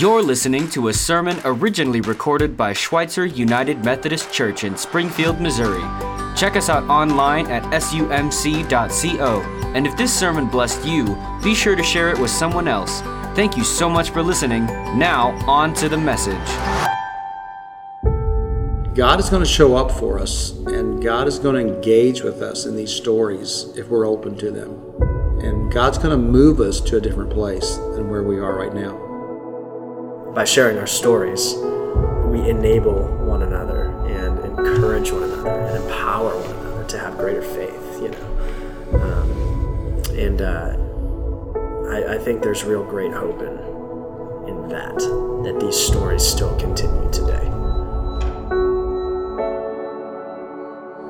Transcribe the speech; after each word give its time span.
You're 0.00 0.24
listening 0.24 0.68
to 0.70 0.88
a 0.88 0.92
sermon 0.92 1.38
originally 1.44 2.00
recorded 2.00 2.56
by 2.56 2.72
Schweitzer 2.72 3.26
United 3.26 3.84
Methodist 3.84 4.32
Church 4.32 4.64
in 4.64 4.76
Springfield, 4.76 5.40
Missouri. 5.40 5.84
Check 6.36 6.56
us 6.56 6.68
out 6.68 6.82
online 6.90 7.46
at 7.46 7.62
sumc.co. 7.80 9.40
And 9.72 9.86
if 9.86 9.96
this 9.96 10.12
sermon 10.12 10.48
blessed 10.48 10.84
you, 10.84 11.16
be 11.44 11.54
sure 11.54 11.76
to 11.76 11.82
share 11.84 12.10
it 12.10 12.18
with 12.18 12.32
someone 12.32 12.66
else. 12.66 13.02
Thank 13.36 13.56
you 13.56 13.62
so 13.62 13.88
much 13.88 14.10
for 14.10 14.20
listening. 14.20 14.66
Now, 14.98 15.30
on 15.46 15.74
to 15.74 15.88
the 15.88 15.96
message. 15.96 16.34
God 18.96 19.20
is 19.20 19.30
going 19.30 19.44
to 19.44 19.48
show 19.48 19.76
up 19.76 19.92
for 19.92 20.18
us, 20.18 20.50
and 20.66 21.00
God 21.00 21.28
is 21.28 21.38
going 21.38 21.54
to 21.54 21.72
engage 21.72 22.22
with 22.22 22.42
us 22.42 22.66
in 22.66 22.74
these 22.74 22.92
stories 22.92 23.72
if 23.76 23.88
we're 23.88 24.08
open 24.08 24.36
to 24.38 24.50
them. 24.50 24.72
And 25.40 25.72
God's 25.72 25.98
going 25.98 26.10
to 26.10 26.16
move 26.16 26.58
us 26.58 26.80
to 26.80 26.96
a 26.96 27.00
different 27.00 27.30
place 27.30 27.76
than 27.76 28.10
where 28.10 28.24
we 28.24 28.40
are 28.40 28.58
right 28.58 28.74
now 28.74 29.03
by 30.34 30.44
sharing 30.44 30.78
our 30.78 30.86
stories, 30.86 31.54
we 32.26 32.48
enable 32.48 33.06
one 33.24 33.42
another 33.42 33.84
and 34.06 34.38
encourage 34.58 35.12
one 35.12 35.22
another 35.22 35.50
and 35.50 35.84
empower 35.84 36.36
one 36.36 36.56
another 36.56 36.84
to 36.88 36.98
have 36.98 37.16
greater 37.16 37.42
faith, 37.42 38.02
you 38.02 38.08
know. 38.08 38.34
Um, 39.00 40.02
and 40.18 40.42
uh, 40.42 40.76
I, 41.88 42.14
I, 42.14 42.18
think 42.18 42.42
there's 42.42 42.64
real 42.64 42.84
great 42.84 43.12
hope 43.12 43.40
in, 43.40 44.48
in 44.48 44.68
that, 44.68 44.98
that 45.44 45.58
these 45.60 45.76
stories 45.76 46.22
still 46.24 46.56
continue 46.58 47.10
today. 47.10 47.50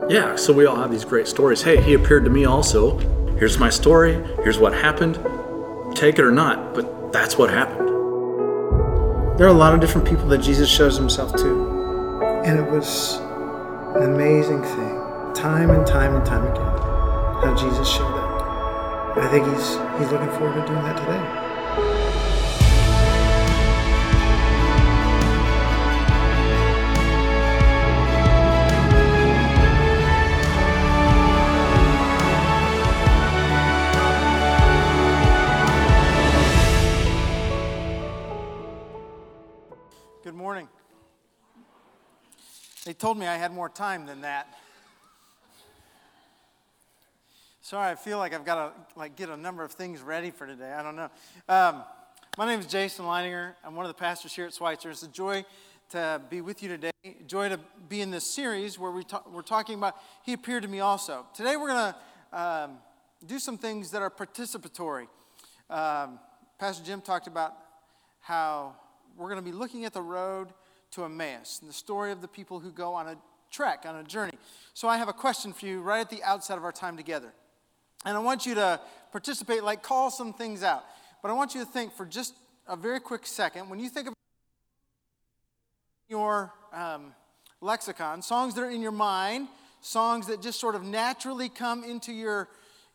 Yeah, 0.08 0.36
so 0.36 0.52
we 0.52 0.66
all 0.66 0.76
have 0.76 0.90
these 0.90 1.04
great 1.04 1.28
stories. 1.28 1.62
Hey, 1.62 1.80
he 1.80 1.94
appeared 1.94 2.24
to 2.24 2.30
me 2.30 2.44
also. 2.44 2.98
Here's 3.38 3.58
my 3.58 3.70
story. 3.70 4.14
Here's 4.42 4.58
what 4.58 4.74
happened. 4.74 5.14
Take 5.96 6.18
it 6.18 6.24
or 6.24 6.32
not, 6.32 6.74
but 6.74 7.12
that's 7.12 7.38
what 7.38 7.50
happened. 7.50 7.93
There 9.36 9.48
are 9.48 9.50
a 9.50 9.52
lot 9.52 9.74
of 9.74 9.80
different 9.80 10.06
people 10.06 10.28
that 10.28 10.38
Jesus 10.38 10.70
shows 10.70 10.96
himself 10.96 11.32
to. 11.32 12.22
And 12.44 12.56
it 12.56 12.70
was 12.70 13.16
an 13.96 14.04
amazing 14.14 14.62
thing, 14.62 15.34
time 15.34 15.70
and 15.70 15.84
time 15.84 16.14
and 16.14 16.24
time 16.24 16.46
again, 16.46 16.62
how 17.42 17.56
Jesus 17.58 17.88
showed 17.88 18.14
up. 18.14 19.16
I 19.18 19.28
think 19.28 19.44
he's, 19.48 19.70
he's 19.98 20.12
looking 20.12 20.30
forward 20.38 20.54
to 20.54 20.66
doing 20.68 20.82
that 20.84 20.96
today. 20.98 22.03
Told 43.14 43.20
me 43.20 43.28
I 43.28 43.36
had 43.36 43.52
more 43.52 43.68
time 43.68 44.06
than 44.06 44.22
that. 44.22 44.48
Sorry, 47.60 47.88
I 47.88 47.94
feel 47.94 48.18
like 48.18 48.34
I've 48.34 48.44
got 48.44 48.56
to 48.56 48.98
like 48.98 49.14
get 49.14 49.28
a 49.28 49.36
number 49.36 49.62
of 49.62 49.70
things 49.70 50.00
ready 50.00 50.32
for 50.32 50.48
today. 50.48 50.72
I 50.72 50.82
don't 50.82 50.96
know. 50.96 51.08
Um, 51.48 51.84
my 52.36 52.44
name 52.44 52.58
is 52.58 52.66
Jason 52.66 53.04
Leininger. 53.04 53.52
I'm 53.64 53.76
one 53.76 53.86
of 53.86 53.88
the 53.88 54.00
pastors 54.00 54.34
here 54.34 54.46
at 54.46 54.52
Schweitzer. 54.52 54.90
It's 54.90 55.04
a 55.04 55.08
joy 55.08 55.44
to 55.90 56.20
be 56.28 56.40
with 56.40 56.60
you 56.60 56.68
today. 56.68 56.90
Joy 57.28 57.50
to 57.50 57.60
be 57.88 58.00
in 58.00 58.10
this 58.10 58.24
series 58.24 58.80
where 58.80 58.90
we 58.90 59.04
we're 59.30 59.42
talking 59.42 59.78
about 59.78 59.94
He 60.24 60.32
appeared 60.32 60.64
to 60.64 60.68
me 60.68 60.80
also. 60.80 61.24
Today 61.34 61.54
we're 61.54 61.68
going 61.68 61.94
to 62.32 62.36
um, 62.36 62.78
do 63.24 63.38
some 63.38 63.58
things 63.58 63.92
that 63.92 64.02
are 64.02 64.10
participatory. 64.10 65.06
Um, 65.70 66.18
Pastor 66.58 66.84
Jim 66.84 67.00
talked 67.00 67.28
about 67.28 67.54
how 68.22 68.74
we're 69.16 69.28
going 69.28 69.40
to 69.40 69.48
be 69.48 69.56
looking 69.56 69.84
at 69.84 69.92
the 69.92 70.02
road 70.02 70.48
to 70.94 71.04
Emmaus 71.04 71.58
and 71.60 71.68
the 71.68 71.74
story 71.74 72.12
of 72.12 72.20
the 72.20 72.28
people 72.28 72.60
who 72.60 72.70
go 72.70 72.94
on 72.94 73.08
a 73.08 73.16
trek, 73.50 73.84
on 73.86 73.96
a 73.96 74.02
journey. 74.02 74.38
So 74.74 74.88
I 74.88 74.96
have 74.96 75.08
a 75.08 75.12
question 75.12 75.52
for 75.52 75.66
you 75.66 75.80
right 75.80 76.00
at 76.00 76.10
the 76.10 76.22
outset 76.22 76.58
of 76.58 76.64
our 76.64 76.72
time 76.72 76.96
together. 76.96 77.32
And 78.04 78.16
I 78.16 78.20
want 78.20 78.46
you 78.46 78.54
to 78.56 78.80
participate, 79.12 79.64
like 79.64 79.82
call 79.82 80.10
some 80.10 80.32
things 80.32 80.62
out. 80.62 80.84
But 81.22 81.30
I 81.30 81.34
want 81.34 81.54
you 81.54 81.60
to 81.60 81.66
think 81.66 81.92
for 81.92 82.04
just 82.04 82.34
a 82.66 82.76
very 82.76 83.00
quick 83.00 83.26
second 83.26 83.68
when 83.70 83.78
you 83.78 83.88
think 83.88 84.08
of 84.08 84.14
your 86.08 86.52
um, 86.72 87.14
lexicon, 87.60 88.22
songs 88.22 88.54
that 88.54 88.62
are 88.62 88.70
in 88.70 88.82
your 88.82 88.92
mind, 88.92 89.48
songs 89.80 90.26
that 90.26 90.42
just 90.42 90.60
sort 90.60 90.74
of 90.74 90.84
naturally 90.84 91.48
come 91.48 91.82
into 91.84 92.12
your, 92.12 92.48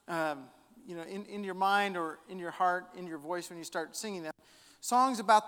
um, 0.08 0.46
you 0.86 0.96
know, 0.96 1.04
in, 1.04 1.26
in 1.26 1.44
your 1.44 1.54
mind 1.54 1.98
or 1.98 2.20
in 2.30 2.40
your 2.40 2.52
heart, 2.52 2.86
in 2.98 3.08
your 3.08 3.18
voice 3.18 3.50
when 3.50 3.58
you 3.58 3.66
start 3.66 3.96
singing 3.96 4.24
them. 4.24 4.34
Songs 4.82 5.20
about 5.20 5.44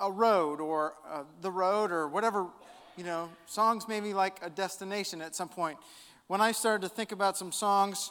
a 0.00 0.10
road 0.10 0.60
or 0.60 0.94
uh, 1.10 1.22
the 1.40 1.50
road 1.50 1.90
or 1.90 2.08
whatever, 2.08 2.46
you 2.96 3.04
know, 3.04 3.28
songs 3.46 3.88
maybe 3.88 4.12
like 4.12 4.38
a 4.42 4.50
destination 4.50 5.22
at 5.22 5.34
some 5.34 5.48
point. 5.48 5.78
When 6.26 6.40
I 6.40 6.52
started 6.52 6.88
to 6.88 6.94
think 6.94 7.12
about 7.12 7.36
some 7.36 7.52
songs, 7.52 8.10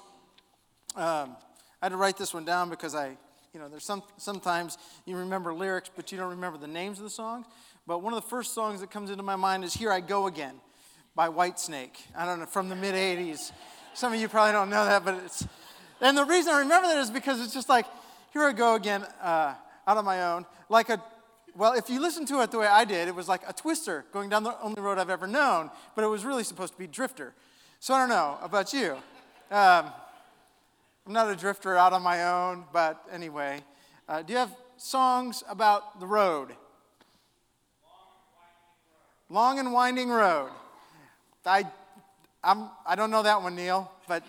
um, 0.95 1.35
I 1.81 1.85
had 1.85 1.89
to 1.89 1.97
write 1.97 2.17
this 2.17 2.33
one 2.33 2.45
down 2.45 2.69
because 2.69 2.95
I, 2.95 3.17
you 3.53 3.59
know, 3.59 3.67
there's 3.69 3.83
some 3.83 4.03
sometimes 4.17 4.77
you 5.05 5.17
remember 5.17 5.53
lyrics, 5.53 5.89
but 5.95 6.11
you 6.11 6.17
don't 6.17 6.31
remember 6.31 6.57
the 6.57 6.67
names 6.67 6.97
of 6.97 7.03
the 7.03 7.09
songs. 7.09 7.45
But 7.87 7.99
one 7.99 8.13
of 8.13 8.23
the 8.23 8.27
first 8.27 8.53
songs 8.53 8.81
that 8.81 8.89
comes 8.89 9.11
into 9.11 9.23
my 9.23 9.35
mind 9.35 9.63
is 9.63 9.73
"Here 9.73 9.91
I 9.91 9.99
Go 9.99 10.27
Again" 10.27 10.55
by 11.13 11.29
Whitesnake. 11.29 11.97
I 12.15 12.25
don't 12.25 12.39
know 12.39 12.45
from 12.45 12.69
the 12.69 12.75
mid 12.75 12.95
'80s. 12.95 13.51
Some 13.93 14.13
of 14.13 14.19
you 14.19 14.27
probably 14.27 14.53
don't 14.53 14.69
know 14.69 14.85
that, 14.85 15.05
but 15.05 15.15
it's. 15.25 15.45
And 16.01 16.17
the 16.17 16.25
reason 16.25 16.53
I 16.53 16.59
remember 16.59 16.87
that 16.87 16.97
is 16.97 17.11
because 17.11 17.41
it's 17.41 17.53
just 17.53 17.69
like, 17.69 17.85
"Here 18.33 18.43
I 18.43 18.53
go 18.53 18.75
again," 18.75 19.03
uh, 19.21 19.55
out 19.87 19.97
of 19.97 20.05
my 20.05 20.31
own, 20.31 20.45
like 20.69 20.89
a 20.89 21.01
well, 21.55 21.73
if 21.73 21.89
you 21.89 22.01
listen 22.01 22.25
to 22.25 22.41
it 22.41 22.51
the 22.51 22.59
way 22.59 22.67
I 22.67 22.83
did, 22.83 23.07
it 23.07 23.15
was 23.15 23.29
like 23.29 23.41
a 23.47 23.53
twister 23.53 24.05
going 24.11 24.29
down 24.29 24.43
the 24.43 24.59
only 24.61 24.81
road 24.81 24.97
I've 24.97 25.09
ever 25.09 25.27
known, 25.27 25.71
but 25.95 26.03
it 26.03 26.07
was 26.07 26.25
really 26.25 26.43
supposed 26.43 26.73
to 26.73 26.79
be 26.79 26.87
drifter. 26.87 27.33
So 27.79 27.93
I 27.93 27.99
don't 27.99 28.09
know 28.09 28.37
about 28.41 28.73
you. 28.73 28.93
Um, 29.51 29.91
I'm 31.05 31.13
not 31.13 31.29
a 31.29 31.35
drifter 31.35 31.77
out 31.77 31.93
on 31.93 32.01
my 32.01 32.25
own, 32.25 32.65
but 32.73 33.01
anyway. 33.11 33.61
Uh, 34.09 34.21
do 34.21 34.33
you 34.33 34.39
have 34.39 34.55
songs 34.75 35.43
about 35.49 35.99
the 35.99 36.05
road? 36.05 36.49
Long 39.29 39.57
and 39.59 39.71
winding 39.71 40.09
road. 40.09 40.49
I, 41.45 41.63
I'm, 42.43 42.69
I 42.85 42.95
don't 42.95 43.11
know 43.11 43.23
that 43.23 43.41
one, 43.41 43.55
Neil, 43.55 43.91
but 44.07 44.23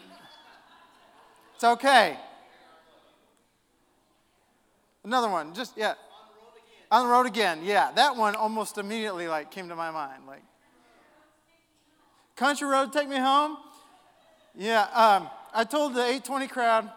it's 1.54 1.64
okay. 1.64 2.16
Another 5.02 5.28
one, 5.28 5.54
just, 5.54 5.76
yeah. 5.76 5.94
On 6.90 7.06
the 7.06 7.12
road 7.12 7.26
again, 7.26 7.60
yeah. 7.64 7.90
That 7.94 8.16
one 8.16 8.36
almost 8.36 8.78
immediately 8.78 9.28
like 9.28 9.50
came 9.50 9.68
to 9.68 9.76
my 9.76 9.90
mind. 9.90 10.22
Like, 10.26 10.42
country 12.36 12.68
road, 12.68 12.92
take 12.92 13.08
me 13.08 13.16
home. 13.16 13.56
Yeah, 14.54 14.82
um, 14.94 15.28
I 15.52 15.64
told 15.64 15.94
the 15.94 16.00
820 16.00 16.46
crowd, 16.46 16.90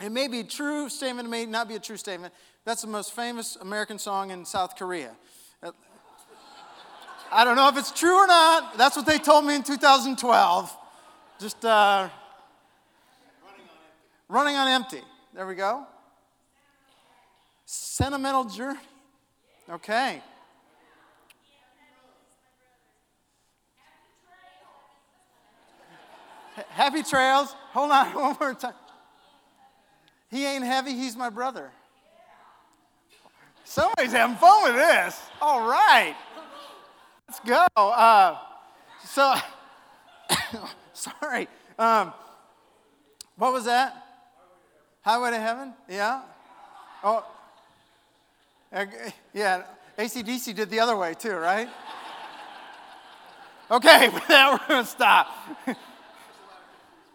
it 0.00 0.10
may 0.10 0.28
be 0.28 0.40
a 0.40 0.44
true 0.44 0.88
statement, 0.88 1.26
it 1.28 1.30
may 1.30 1.46
not 1.46 1.68
be 1.68 1.74
a 1.74 1.80
true 1.80 1.96
statement. 1.96 2.32
That's 2.64 2.82
the 2.82 2.88
most 2.88 3.12
famous 3.12 3.56
American 3.56 3.98
song 3.98 4.30
in 4.30 4.44
South 4.44 4.76
Korea. 4.76 5.10
Uh, 5.62 5.72
I 7.32 7.44
don't 7.44 7.56
know 7.56 7.68
if 7.68 7.76
it's 7.76 7.90
true 7.90 8.14
or 8.14 8.26
not. 8.26 8.78
That's 8.78 8.94
what 8.96 9.06
they 9.06 9.18
told 9.18 9.44
me 9.46 9.56
in 9.56 9.62
2012. 9.64 10.76
Just 11.40 11.64
uh, 11.64 12.08
running 14.28 14.54
on 14.54 14.68
empty. 14.68 15.00
There 15.34 15.46
we 15.46 15.56
go. 15.56 15.86
Sentimental 17.64 18.44
journey. 18.44 18.78
Okay. 19.70 20.22
Happy 26.70 27.02
trails. 27.02 27.54
Hold 27.72 27.90
on 27.90 28.06
one 28.14 28.36
more 28.38 28.54
time. 28.54 28.74
He 30.30 30.46
ain't 30.46 30.64
heavy, 30.64 30.92
he's 30.94 31.16
my 31.16 31.30
brother. 31.30 31.70
Somebody's 33.64 34.12
having 34.12 34.36
fun 34.36 34.64
with 34.64 34.74
this. 34.74 35.20
All 35.40 35.66
right. 35.66 36.14
Let's 37.28 37.40
go. 37.40 37.66
Uh, 37.76 38.38
so, 39.04 39.34
sorry. 40.92 41.48
Um, 41.78 42.12
what 43.36 43.52
was 43.52 43.64
that? 43.64 43.96
Highway 45.02 45.30
to 45.30 45.38
Heaven? 45.38 45.74
Yeah? 45.88 46.22
Oh, 47.02 47.24
yeah, 49.34 49.64
AC/DC 49.98 50.54
did 50.54 50.70
the 50.70 50.80
other 50.80 50.96
way 50.96 51.14
too, 51.14 51.34
right? 51.34 51.68
okay, 53.70 54.08
with 54.08 54.26
that 54.28 54.52
we're 54.52 54.68
going 54.68 54.84
to 54.84 54.90
stop. 54.90 55.28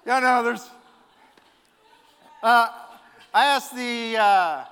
yeah, 0.05 0.19
no, 0.19 0.43
there's. 0.43 0.69
Uh, 2.43 2.67
I 3.33 3.45
asked 3.45 3.75
the 3.75 4.17
uh, 4.17 4.65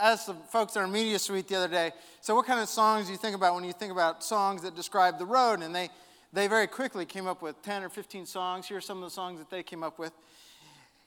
asked 0.00 0.26
the 0.26 0.34
folks 0.50 0.74
in 0.74 0.82
our 0.82 0.88
media 0.88 1.18
suite 1.18 1.46
the 1.46 1.54
other 1.54 1.68
day. 1.68 1.92
So, 2.20 2.34
what 2.34 2.46
kind 2.46 2.58
of 2.58 2.68
songs 2.68 3.06
do 3.06 3.12
you 3.12 3.18
think 3.18 3.36
about 3.36 3.54
when 3.54 3.62
you 3.62 3.72
think 3.72 3.92
about 3.92 4.24
songs 4.24 4.62
that 4.62 4.74
describe 4.74 5.18
the 5.18 5.26
road? 5.26 5.62
And 5.62 5.72
they 5.72 5.90
they 6.32 6.48
very 6.48 6.66
quickly 6.66 7.06
came 7.06 7.28
up 7.28 7.40
with 7.40 7.62
10 7.62 7.84
or 7.84 7.88
15 7.88 8.26
songs. 8.26 8.66
Here 8.66 8.78
are 8.78 8.80
some 8.80 8.98
of 8.98 9.04
the 9.04 9.10
songs 9.10 9.38
that 9.38 9.48
they 9.48 9.62
came 9.62 9.84
up 9.84 9.98
with. 9.98 10.12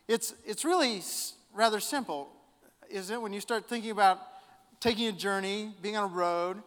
It's 0.08 0.34
it's 0.46 0.64
really 0.64 1.02
rather 1.54 1.82
simple, 1.82 2.30
isn't 2.90 3.14
it? 3.14 3.22
When 3.22 3.34
you 3.34 3.42
start 3.42 3.68
thinking 3.68 3.92
about 3.92 4.20
taking 4.80 5.08
a 5.08 5.12
journey, 5.12 5.74
being 5.82 5.98
on 5.98 6.04
a 6.10 6.14
road, 6.14 6.58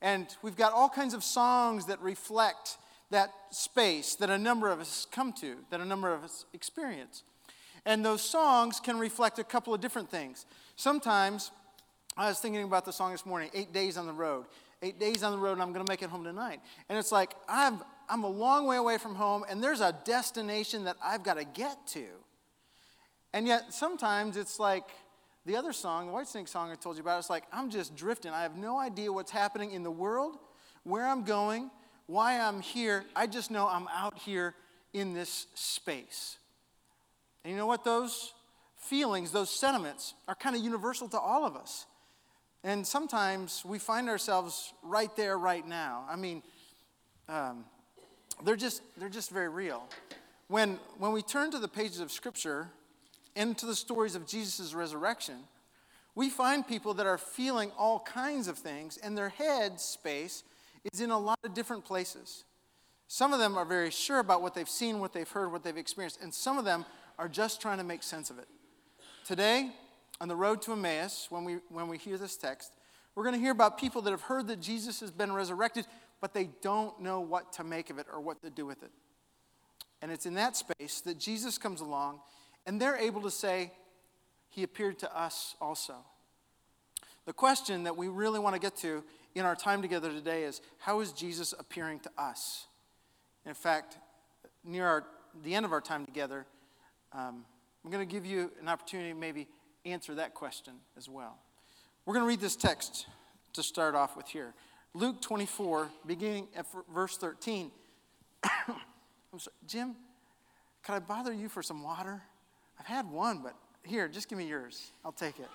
and 0.00 0.26
we've 0.42 0.56
got 0.56 0.72
all 0.72 0.88
kinds 0.88 1.14
of 1.14 1.24
songs 1.24 1.86
that 1.86 2.00
reflect 2.00 2.78
that 3.10 3.32
space 3.50 4.14
that 4.16 4.30
a 4.30 4.38
number 4.38 4.68
of 4.68 4.80
us 4.80 5.06
come 5.10 5.32
to, 5.32 5.56
that 5.70 5.80
a 5.80 5.84
number 5.84 6.12
of 6.12 6.22
us 6.22 6.44
experience. 6.52 7.22
And 7.86 8.04
those 8.04 8.22
songs 8.22 8.80
can 8.80 8.98
reflect 8.98 9.38
a 9.38 9.44
couple 9.44 9.72
of 9.72 9.80
different 9.80 10.10
things. 10.10 10.44
Sometimes, 10.76 11.50
I 12.16 12.28
was 12.28 12.38
thinking 12.38 12.62
about 12.62 12.84
the 12.84 12.92
song 12.92 13.12
this 13.12 13.24
morning, 13.24 13.50
Eight 13.54 13.72
Days 13.72 13.96
on 13.96 14.06
the 14.06 14.12
Road. 14.12 14.44
Eight 14.80 15.00
days 15.00 15.24
on 15.24 15.32
the 15.32 15.38
road, 15.38 15.54
and 15.54 15.62
I'm 15.62 15.72
going 15.72 15.84
to 15.84 15.90
make 15.90 16.02
it 16.02 16.08
home 16.08 16.22
tonight. 16.22 16.60
And 16.88 16.96
it's 16.96 17.10
like, 17.10 17.34
I'm, 17.48 17.80
I'm 18.08 18.22
a 18.22 18.28
long 18.28 18.64
way 18.64 18.76
away 18.76 18.96
from 18.98 19.16
home, 19.16 19.44
and 19.50 19.60
there's 19.60 19.80
a 19.80 19.92
destination 20.04 20.84
that 20.84 20.96
I've 21.02 21.24
got 21.24 21.34
to 21.34 21.44
get 21.44 21.84
to. 21.88 22.04
And 23.32 23.44
yet, 23.48 23.74
sometimes 23.74 24.36
it's 24.36 24.60
like 24.60 24.84
the 25.48 25.56
other 25.56 25.72
song, 25.72 26.08
the 26.08 26.12
Whitesnake 26.12 26.46
song 26.46 26.70
I 26.70 26.74
told 26.74 26.96
you 26.96 27.02
about, 27.02 27.18
it's 27.18 27.30
like, 27.30 27.44
I'm 27.50 27.70
just 27.70 27.96
drifting. 27.96 28.32
I 28.32 28.42
have 28.42 28.56
no 28.56 28.78
idea 28.78 29.10
what's 29.10 29.30
happening 29.30 29.72
in 29.72 29.82
the 29.82 29.90
world, 29.90 30.36
where 30.84 31.06
I'm 31.06 31.24
going, 31.24 31.70
why 32.06 32.38
I'm 32.38 32.60
here. 32.60 33.04
I 33.16 33.26
just 33.26 33.50
know 33.50 33.66
I'm 33.66 33.88
out 33.88 34.18
here 34.18 34.54
in 34.92 35.14
this 35.14 35.46
space. 35.54 36.36
And 37.44 37.50
you 37.50 37.56
know 37.56 37.66
what? 37.66 37.82
Those 37.82 38.34
feelings, 38.76 39.32
those 39.32 39.48
sentiments 39.48 40.12
are 40.28 40.34
kind 40.34 40.54
of 40.54 40.62
universal 40.62 41.08
to 41.08 41.18
all 41.18 41.46
of 41.46 41.56
us. 41.56 41.86
And 42.62 42.86
sometimes 42.86 43.64
we 43.64 43.78
find 43.78 44.10
ourselves 44.10 44.74
right 44.82 45.14
there, 45.16 45.38
right 45.38 45.66
now. 45.66 46.04
I 46.10 46.16
mean, 46.16 46.42
um, 47.26 47.64
they're, 48.44 48.54
just, 48.54 48.82
they're 48.98 49.08
just 49.08 49.30
very 49.30 49.48
real. 49.48 49.82
When, 50.48 50.78
when 50.98 51.12
we 51.12 51.22
turn 51.22 51.50
to 51.52 51.58
the 51.58 51.68
pages 51.68 52.00
of 52.00 52.12
Scripture 52.12 52.68
and 53.38 53.56
to 53.56 53.66
the 53.66 53.76
stories 53.76 54.16
of 54.16 54.26
Jesus' 54.26 54.74
resurrection, 54.74 55.36
we 56.16 56.28
find 56.28 56.66
people 56.66 56.92
that 56.94 57.06
are 57.06 57.16
feeling 57.16 57.70
all 57.78 58.00
kinds 58.00 58.48
of 58.48 58.58
things, 58.58 58.98
and 58.98 59.16
their 59.16 59.28
head 59.28 59.80
space 59.80 60.42
is 60.92 61.00
in 61.00 61.10
a 61.10 61.18
lot 61.18 61.38
of 61.44 61.54
different 61.54 61.84
places. 61.84 62.44
Some 63.06 63.32
of 63.32 63.38
them 63.38 63.56
are 63.56 63.64
very 63.64 63.92
sure 63.92 64.18
about 64.18 64.42
what 64.42 64.54
they've 64.54 64.68
seen, 64.68 64.98
what 64.98 65.12
they've 65.12 65.28
heard, 65.28 65.52
what 65.52 65.62
they've 65.62 65.76
experienced, 65.76 66.20
and 66.20 66.34
some 66.34 66.58
of 66.58 66.64
them 66.64 66.84
are 67.16 67.28
just 67.28 67.62
trying 67.62 67.78
to 67.78 67.84
make 67.84 68.02
sense 68.02 68.28
of 68.28 68.40
it. 68.40 68.48
Today, 69.24 69.70
on 70.20 70.26
the 70.26 70.36
road 70.36 70.60
to 70.62 70.72
Emmaus, 70.72 71.28
when 71.30 71.44
we, 71.44 71.58
when 71.68 71.86
we 71.86 71.96
hear 71.96 72.18
this 72.18 72.36
text, 72.36 72.72
we're 73.14 73.22
going 73.22 73.36
to 73.36 73.40
hear 73.40 73.52
about 73.52 73.78
people 73.78 74.02
that 74.02 74.10
have 74.10 74.22
heard 74.22 74.48
that 74.48 74.60
Jesus 74.60 74.98
has 74.98 75.12
been 75.12 75.32
resurrected, 75.32 75.86
but 76.20 76.34
they 76.34 76.50
don't 76.60 77.00
know 77.00 77.20
what 77.20 77.52
to 77.52 77.64
make 77.64 77.88
of 77.88 77.98
it 77.98 78.06
or 78.12 78.20
what 78.20 78.42
to 78.42 78.50
do 78.50 78.66
with 78.66 78.82
it. 78.82 78.90
And 80.02 80.10
it's 80.10 80.26
in 80.26 80.34
that 80.34 80.56
space 80.56 81.00
that 81.02 81.18
Jesus 81.18 81.56
comes 81.56 81.80
along, 81.80 82.20
and 82.66 82.80
they're 82.80 82.96
able 82.96 83.22
to 83.22 83.30
say, 83.30 83.72
He 84.48 84.62
appeared 84.62 84.98
to 85.00 85.18
us 85.18 85.54
also. 85.60 85.94
The 87.26 87.32
question 87.32 87.84
that 87.84 87.96
we 87.96 88.08
really 88.08 88.38
want 88.38 88.54
to 88.54 88.60
get 88.60 88.76
to 88.76 89.04
in 89.34 89.44
our 89.44 89.54
time 89.54 89.82
together 89.82 90.10
today 90.10 90.44
is 90.44 90.60
how 90.78 91.00
is 91.00 91.12
Jesus 91.12 91.52
appearing 91.58 92.00
to 92.00 92.10
us? 92.16 92.66
In 93.44 93.54
fact, 93.54 93.98
near 94.64 94.86
our, 94.86 95.04
the 95.44 95.54
end 95.54 95.66
of 95.66 95.72
our 95.72 95.80
time 95.80 96.06
together, 96.06 96.46
um, 97.12 97.44
I'm 97.84 97.90
going 97.90 98.06
to 98.06 98.10
give 98.10 98.26
you 98.26 98.50
an 98.60 98.68
opportunity 98.68 99.10
to 99.10 99.14
maybe 99.14 99.46
answer 99.84 100.14
that 100.16 100.34
question 100.34 100.74
as 100.96 101.08
well. 101.08 101.38
We're 102.04 102.14
going 102.14 102.24
to 102.24 102.28
read 102.28 102.40
this 102.40 102.56
text 102.56 103.06
to 103.52 103.62
start 103.62 103.94
off 103.94 104.16
with 104.16 104.28
here. 104.28 104.54
Luke 104.94 105.20
24, 105.20 105.90
beginning 106.06 106.48
at 106.56 106.66
verse 106.92 107.16
13. 107.16 107.70
I'm 108.44 109.38
sorry, 109.38 109.54
Jim, 109.66 109.96
could 110.82 110.94
I 110.94 110.98
bother 111.00 111.32
you 111.32 111.48
for 111.48 111.62
some 111.62 111.82
water? 111.82 112.22
I've 112.80 112.86
had 112.86 113.10
one, 113.10 113.40
but 113.42 113.54
here, 113.82 114.08
just 114.08 114.28
give 114.28 114.38
me 114.38 114.46
yours. 114.46 114.92
I'll 115.04 115.12
take 115.12 115.38
it. 115.38 115.48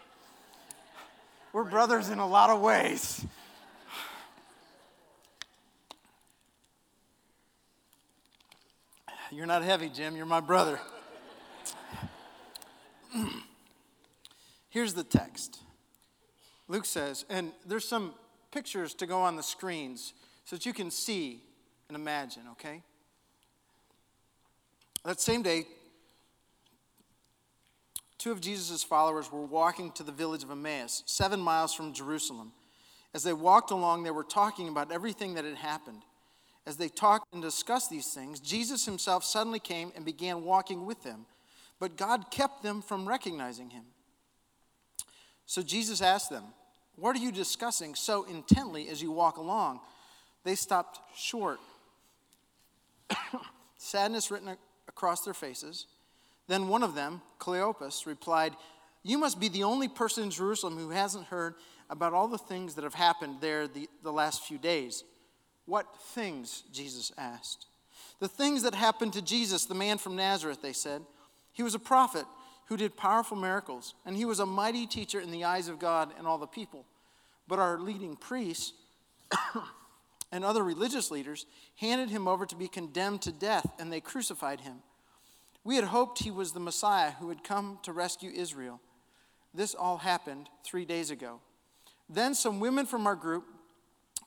We're 1.51 1.63
brothers 1.63 2.09
in 2.09 2.19
a 2.19 2.27
lot 2.27 2.49
of 2.49 2.61
ways. 2.61 3.25
You're 9.31 9.45
not 9.45 9.63
heavy, 9.63 9.89
Jim. 9.89 10.15
You're 10.15 10.25
my 10.25 10.39
brother. 10.39 10.79
Here's 14.69 14.93
the 14.93 15.03
text 15.03 15.59
Luke 16.67 16.85
says, 16.85 17.25
and 17.29 17.51
there's 17.65 17.87
some 17.87 18.13
pictures 18.51 18.93
to 18.95 19.05
go 19.05 19.21
on 19.21 19.35
the 19.35 19.43
screens 19.43 20.13
so 20.45 20.55
that 20.55 20.65
you 20.65 20.73
can 20.73 20.89
see 20.89 21.43
and 21.87 21.95
imagine, 21.95 22.43
okay? 22.51 22.81
That 25.03 25.19
same 25.19 25.41
day, 25.43 25.65
two 28.23 28.31
of 28.31 28.39
Jesus' 28.39 28.83
followers 28.83 29.29
were 29.29 29.45
walking 29.45 29.91
to 29.91 30.01
the 30.01 30.11
village 30.13 30.43
of 30.43 30.49
Emmaus, 30.49 31.03
seven 31.05 31.41
miles 31.41 31.73
from 31.73 31.91
Jerusalem. 31.91 32.53
As 33.13 33.23
they 33.23 33.33
walked 33.33 33.69
along, 33.69 34.03
they 34.03 34.11
were 34.11 34.23
talking 34.23 34.69
about 34.69 34.93
everything 34.93 35.33
that 35.33 35.43
had 35.43 35.57
happened. 35.57 36.03
As 36.65 36.77
they 36.77 36.87
talked 36.87 37.33
and 37.33 37.41
discussed 37.41 37.89
these 37.89 38.13
things, 38.13 38.39
Jesus 38.39 38.85
himself 38.85 39.25
suddenly 39.25 39.59
came 39.59 39.91
and 39.93 40.05
began 40.05 40.45
walking 40.45 40.85
with 40.85 41.03
them, 41.03 41.25
but 41.81 41.97
God 41.97 42.31
kept 42.31 42.63
them 42.63 42.81
from 42.81 43.05
recognizing 43.05 43.71
him. 43.71 43.83
So 45.45 45.61
Jesus 45.61 46.01
asked 46.01 46.29
them, 46.29 46.45
What 46.95 47.17
are 47.17 47.19
you 47.19 47.31
discussing 47.33 47.93
so 47.93 48.23
intently 48.23 48.87
as 48.87 49.01
you 49.01 49.11
walk 49.11 49.35
along? 49.35 49.81
They 50.45 50.55
stopped 50.55 50.97
short, 51.13 51.59
sadness 53.77 54.31
written 54.31 54.55
across 54.87 55.25
their 55.25 55.33
faces. 55.33 55.87
Then 56.47 56.67
one 56.67 56.83
of 56.83 56.95
them, 56.95 57.21
Cleopas, 57.39 58.05
replied, 58.05 58.55
You 59.03 59.17
must 59.17 59.39
be 59.39 59.49
the 59.49 59.63
only 59.63 59.87
person 59.87 60.23
in 60.23 60.29
Jerusalem 60.29 60.77
who 60.77 60.89
hasn't 60.89 61.25
heard 61.25 61.55
about 61.89 62.13
all 62.13 62.27
the 62.27 62.37
things 62.37 62.75
that 62.75 62.83
have 62.83 62.93
happened 62.93 63.37
there 63.39 63.67
the, 63.67 63.89
the 64.01 64.11
last 64.11 64.43
few 64.43 64.57
days. 64.57 65.03
What 65.65 65.87
things? 66.13 66.63
Jesus 66.71 67.11
asked. 67.17 67.67
The 68.19 68.27
things 68.27 68.63
that 68.63 68.75
happened 68.75 69.13
to 69.13 69.21
Jesus, 69.21 69.65
the 69.65 69.75
man 69.75 69.97
from 69.97 70.15
Nazareth, 70.15 70.61
they 70.61 70.73
said. 70.73 71.01
He 71.51 71.63
was 71.63 71.75
a 71.75 71.79
prophet 71.79 72.25
who 72.67 72.77
did 72.77 72.97
powerful 72.97 73.37
miracles, 73.37 73.93
and 74.05 74.15
he 74.15 74.25
was 74.25 74.39
a 74.39 74.45
mighty 74.45 74.87
teacher 74.87 75.19
in 75.19 75.31
the 75.31 75.43
eyes 75.43 75.67
of 75.67 75.79
God 75.79 76.11
and 76.17 76.25
all 76.25 76.37
the 76.37 76.47
people. 76.47 76.85
But 77.47 77.59
our 77.59 77.77
leading 77.77 78.15
priests 78.15 78.73
and 80.31 80.43
other 80.43 80.63
religious 80.63 81.11
leaders 81.11 81.45
handed 81.75 82.09
him 82.09 82.27
over 82.27 82.45
to 82.45 82.55
be 82.55 82.67
condemned 82.67 83.21
to 83.23 83.31
death, 83.31 83.65
and 83.79 83.91
they 83.91 84.01
crucified 84.01 84.61
him. 84.61 84.77
We 85.63 85.75
had 85.75 85.85
hoped 85.85 86.19
he 86.19 86.31
was 86.31 86.51
the 86.51 86.59
Messiah 86.59 87.11
who 87.11 87.29
had 87.29 87.43
come 87.43 87.79
to 87.83 87.91
rescue 87.93 88.31
Israel. 88.33 88.81
This 89.53 89.75
all 89.75 89.97
happened 89.97 90.49
three 90.63 90.85
days 90.85 91.09
ago. 91.09 91.39
Then 92.09 92.35
some 92.35 92.59
women 92.59 92.85
from 92.85 93.07
our 93.07 93.15
group 93.15 93.45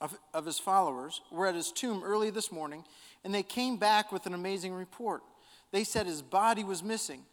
of, 0.00 0.16
of 0.32 0.46
his 0.46 0.58
followers 0.58 1.20
were 1.30 1.46
at 1.46 1.54
his 1.54 1.72
tomb 1.72 2.02
early 2.04 2.30
this 2.30 2.50
morning, 2.50 2.84
and 3.24 3.34
they 3.34 3.42
came 3.42 3.76
back 3.76 4.12
with 4.12 4.26
an 4.26 4.34
amazing 4.34 4.72
report. 4.72 5.22
They 5.72 5.84
said 5.84 6.06
his 6.06 6.22
body 6.22 6.64
was 6.64 6.82
missing 6.82 7.24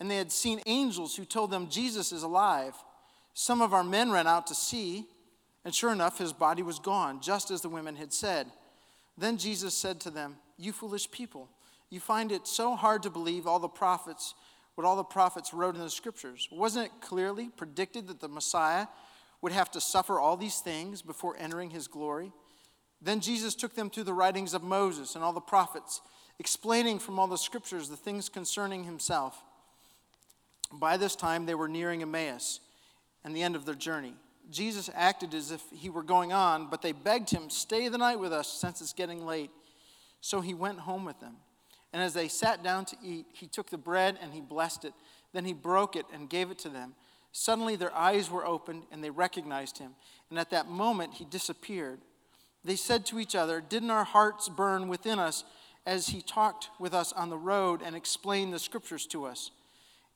and 0.00 0.10
they 0.10 0.16
had 0.16 0.32
seen 0.32 0.60
angels 0.66 1.16
who 1.16 1.24
told 1.24 1.50
them 1.50 1.68
Jesus 1.68 2.12
is 2.12 2.22
alive. 2.22 2.74
Some 3.34 3.60
of 3.60 3.74
our 3.74 3.84
men 3.84 4.10
ran 4.10 4.26
out 4.26 4.46
to 4.48 4.54
see, 4.54 5.06
and 5.64 5.74
sure 5.74 5.92
enough, 5.92 6.18
his 6.18 6.32
body 6.32 6.62
was 6.62 6.78
gone, 6.78 7.20
just 7.20 7.50
as 7.50 7.60
the 7.60 7.68
women 7.68 7.96
had 7.96 8.12
said. 8.12 8.46
Then 9.16 9.38
Jesus 9.38 9.74
said 9.74 10.00
to 10.00 10.10
them, 10.10 10.36
You 10.56 10.72
foolish 10.72 11.10
people, 11.10 11.48
you 11.90 12.00
find 12.00 12.32
it 12.32 12.46
so 12.46 12.76
hard 12.76 13.02
to 13.04 13.10
believe 13.10 13.46
all 13.46 13.58
the 13.58 13.68
prophets, 13.68 14.34
what 14.74 14.86
all 14.86 14.96
the 14.96 15.04
prophets 15.04 15.54
wrote 15.54 15.74
in 15.74 15.80
the 15.80 15.90
scriptures. 15.90 16.48
Wasn't 16.52 16.86
it 16.86 16.92
clearly 17.00 17.48
predicted 17.48 18.08
that 18.08 18.20
the 18.20 18.28
Messiah 18.28 18.86
would 19.40 19.52
have 19.52 19.70
to 19.72 19.80
suffer 19.80 20.18
all 20.18 20.36
these 20.36 20.58
things 20.58 21.02
before 21.02 21.36
entering 21.38 21.70
his 21.70 21.88
glory? 21.88 22.32
Then 23.00 23.20
Jesus 23.20 23.54
took 23.54 23.74
them 23.74 23.90
through 23.90 24.04
the 24.04 24.14
writings 24.14 24.54
of 24.54 24.62
Moses 24.62 25.14
and 25.14 25.24
all 25.24 25.32
the 25.32 25.40
prophets, 25.40 26.00
explaining 26.38 26.98
from 26.98 27.18
all 27.18 27.26
the 27.26 27.38
scriptures 27.38 27.88
the 27.88 27.96
things 27.96 28.28
concerning 28.28 28.84
himself. 28.84 29.42
By 30.72 30.96
this 30.96 31.16
time, 31.16 31.46
they 31.46 31.54
were 31.54 31.68
nearing 31.68 32.02
Emmaus 32.02 32.60
and 33.24 33.34
the 33.34 33.42
end 33.42 33.56
of 33.56 33.64
their 33.64 33.74
journey. 33.74 34.14
Jesus 34.50 34.90
acted 34.94 35.34
as 35.34 35.50
if 35.50 35.62
he 35.72 35.90
were 35.90 36.02
going 36.02 36.32
on, 36.32 36.68
but 36.70 36.82
they 36.82 36.92
begged 36.92 37.30
him, 37.30 37.50
Stay 37.50 37.88
the 37.88 37.98
night 37.98 38.18
with 38.18 38.32
us 38.32 38.48
since 38.48 38.80
it's 38.80 38.92
getting 38.92 39.24
late. 39.26 39.50
So 40.20 40.40
he 40.40 40.54
went 40.54 40.80
home 40.80 41.04
with 41.04 41.20
them. 41.20 41.36
And 41.92 42.02
as 42.02 42.14
they 42.14 42.28
sat 42.28 42.62
down 42.62 42.84
to 42.86 42.96
eat, 43.02 43.26
he 43.32 43.46
took 43.46 43.70
the 43.70 43.78
bread 43.78 44.18
and 44.20 44.32
he 44.32 44.40
blessed 44.40 44.84
it. 44.84 44.94
Then 45.32 45.44
he 45.44 45.52
broke 45.52 45.96
it 45.96 46.06
and 46.12 46.28
gave 46.28 46.50
it 46.50 46.58
to 46.60 46.68
them. 46.68 46.94
Suddenly 47.32 47.76
their 47.76 47.94
eyes 47.94 48.30
were 48.30 48.46
opened 48.46 48.84
and 48.90 49.02
they 49.02 49.10
recognized 49.10 49.78
him. 49.78 49.92
And 50.30 50.38
at 50.38 50.50
that 50.50 50.68
moment 50.68 51.14
he 51.14 51.24
disappeared. 51.24 52.00
They 52.64 52.76
said 52.76 53.06
to 53.06 53.18
each 53.18 53.34
other, 53.34 53.60
Didn't 53.60 53.90
our 53.90 54.04
hearts 54.04 54.48
burn 54.48 54.88
within 54.88 55.18
us 55.18 55.44
as 55.86 56.08
he 56.08 56.20
talked 56.20 56.68
with 56.78 56.92
us 56.92 57.12
on 57.12 57.30
the 57.30 57.38
road 57.38 57.80
and 57.82 57.96
explained 57.96 58.52
the 58.52 58.58
scriptures 58.58 59.06
to 59.06 59.24
us? 59.24 59.50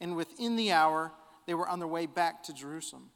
and 0.02 0.16
within 0.16 0.56
the 0.56 0.72
hour, 0.72 1.12
they 1.46 1.54
were 1.54 1.68
on 1.68 1.78
their 1.78 1.88
way 1.88 2.06
back 2.06 2.42
to 2.42 2.52
Jerusalem. 2.52 3.10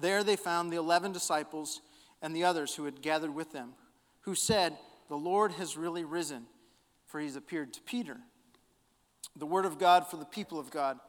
There 0.00 0.24
they 0.24 0.34
found 0.34 0.70
the 0.70 0.76
eleven 0.76 1.12
disciples 1.12 1.80
and 2.20 2.34
the 2.34 2.42
others 2.42 2.74
who 2.74 2.84
had 2.84 3.00
gathered 3.00 3.32
with 3.32 3.52
them, 3.52 3.74
who 4.22 4.34
said, 4.34 4.76
The 5.08 5.16
Lord 5.16 5.52
has 5.52 5.76
really 5.76 6.04
risen, 6.04 6.46
for 7.10 7.18
he's 7.18 7.34
appeared 7.34 7.74
to 7.74 7.80
Peter. 7.80 8.16
The 9.34 9.46
word 9.46 9.66
of 9.66 9.80
God 9.80 10.06
for 10.06 10.16
the 10.16 10.24
people 10.24 10.60
of 10.60 10.70
God. 10.70 11.00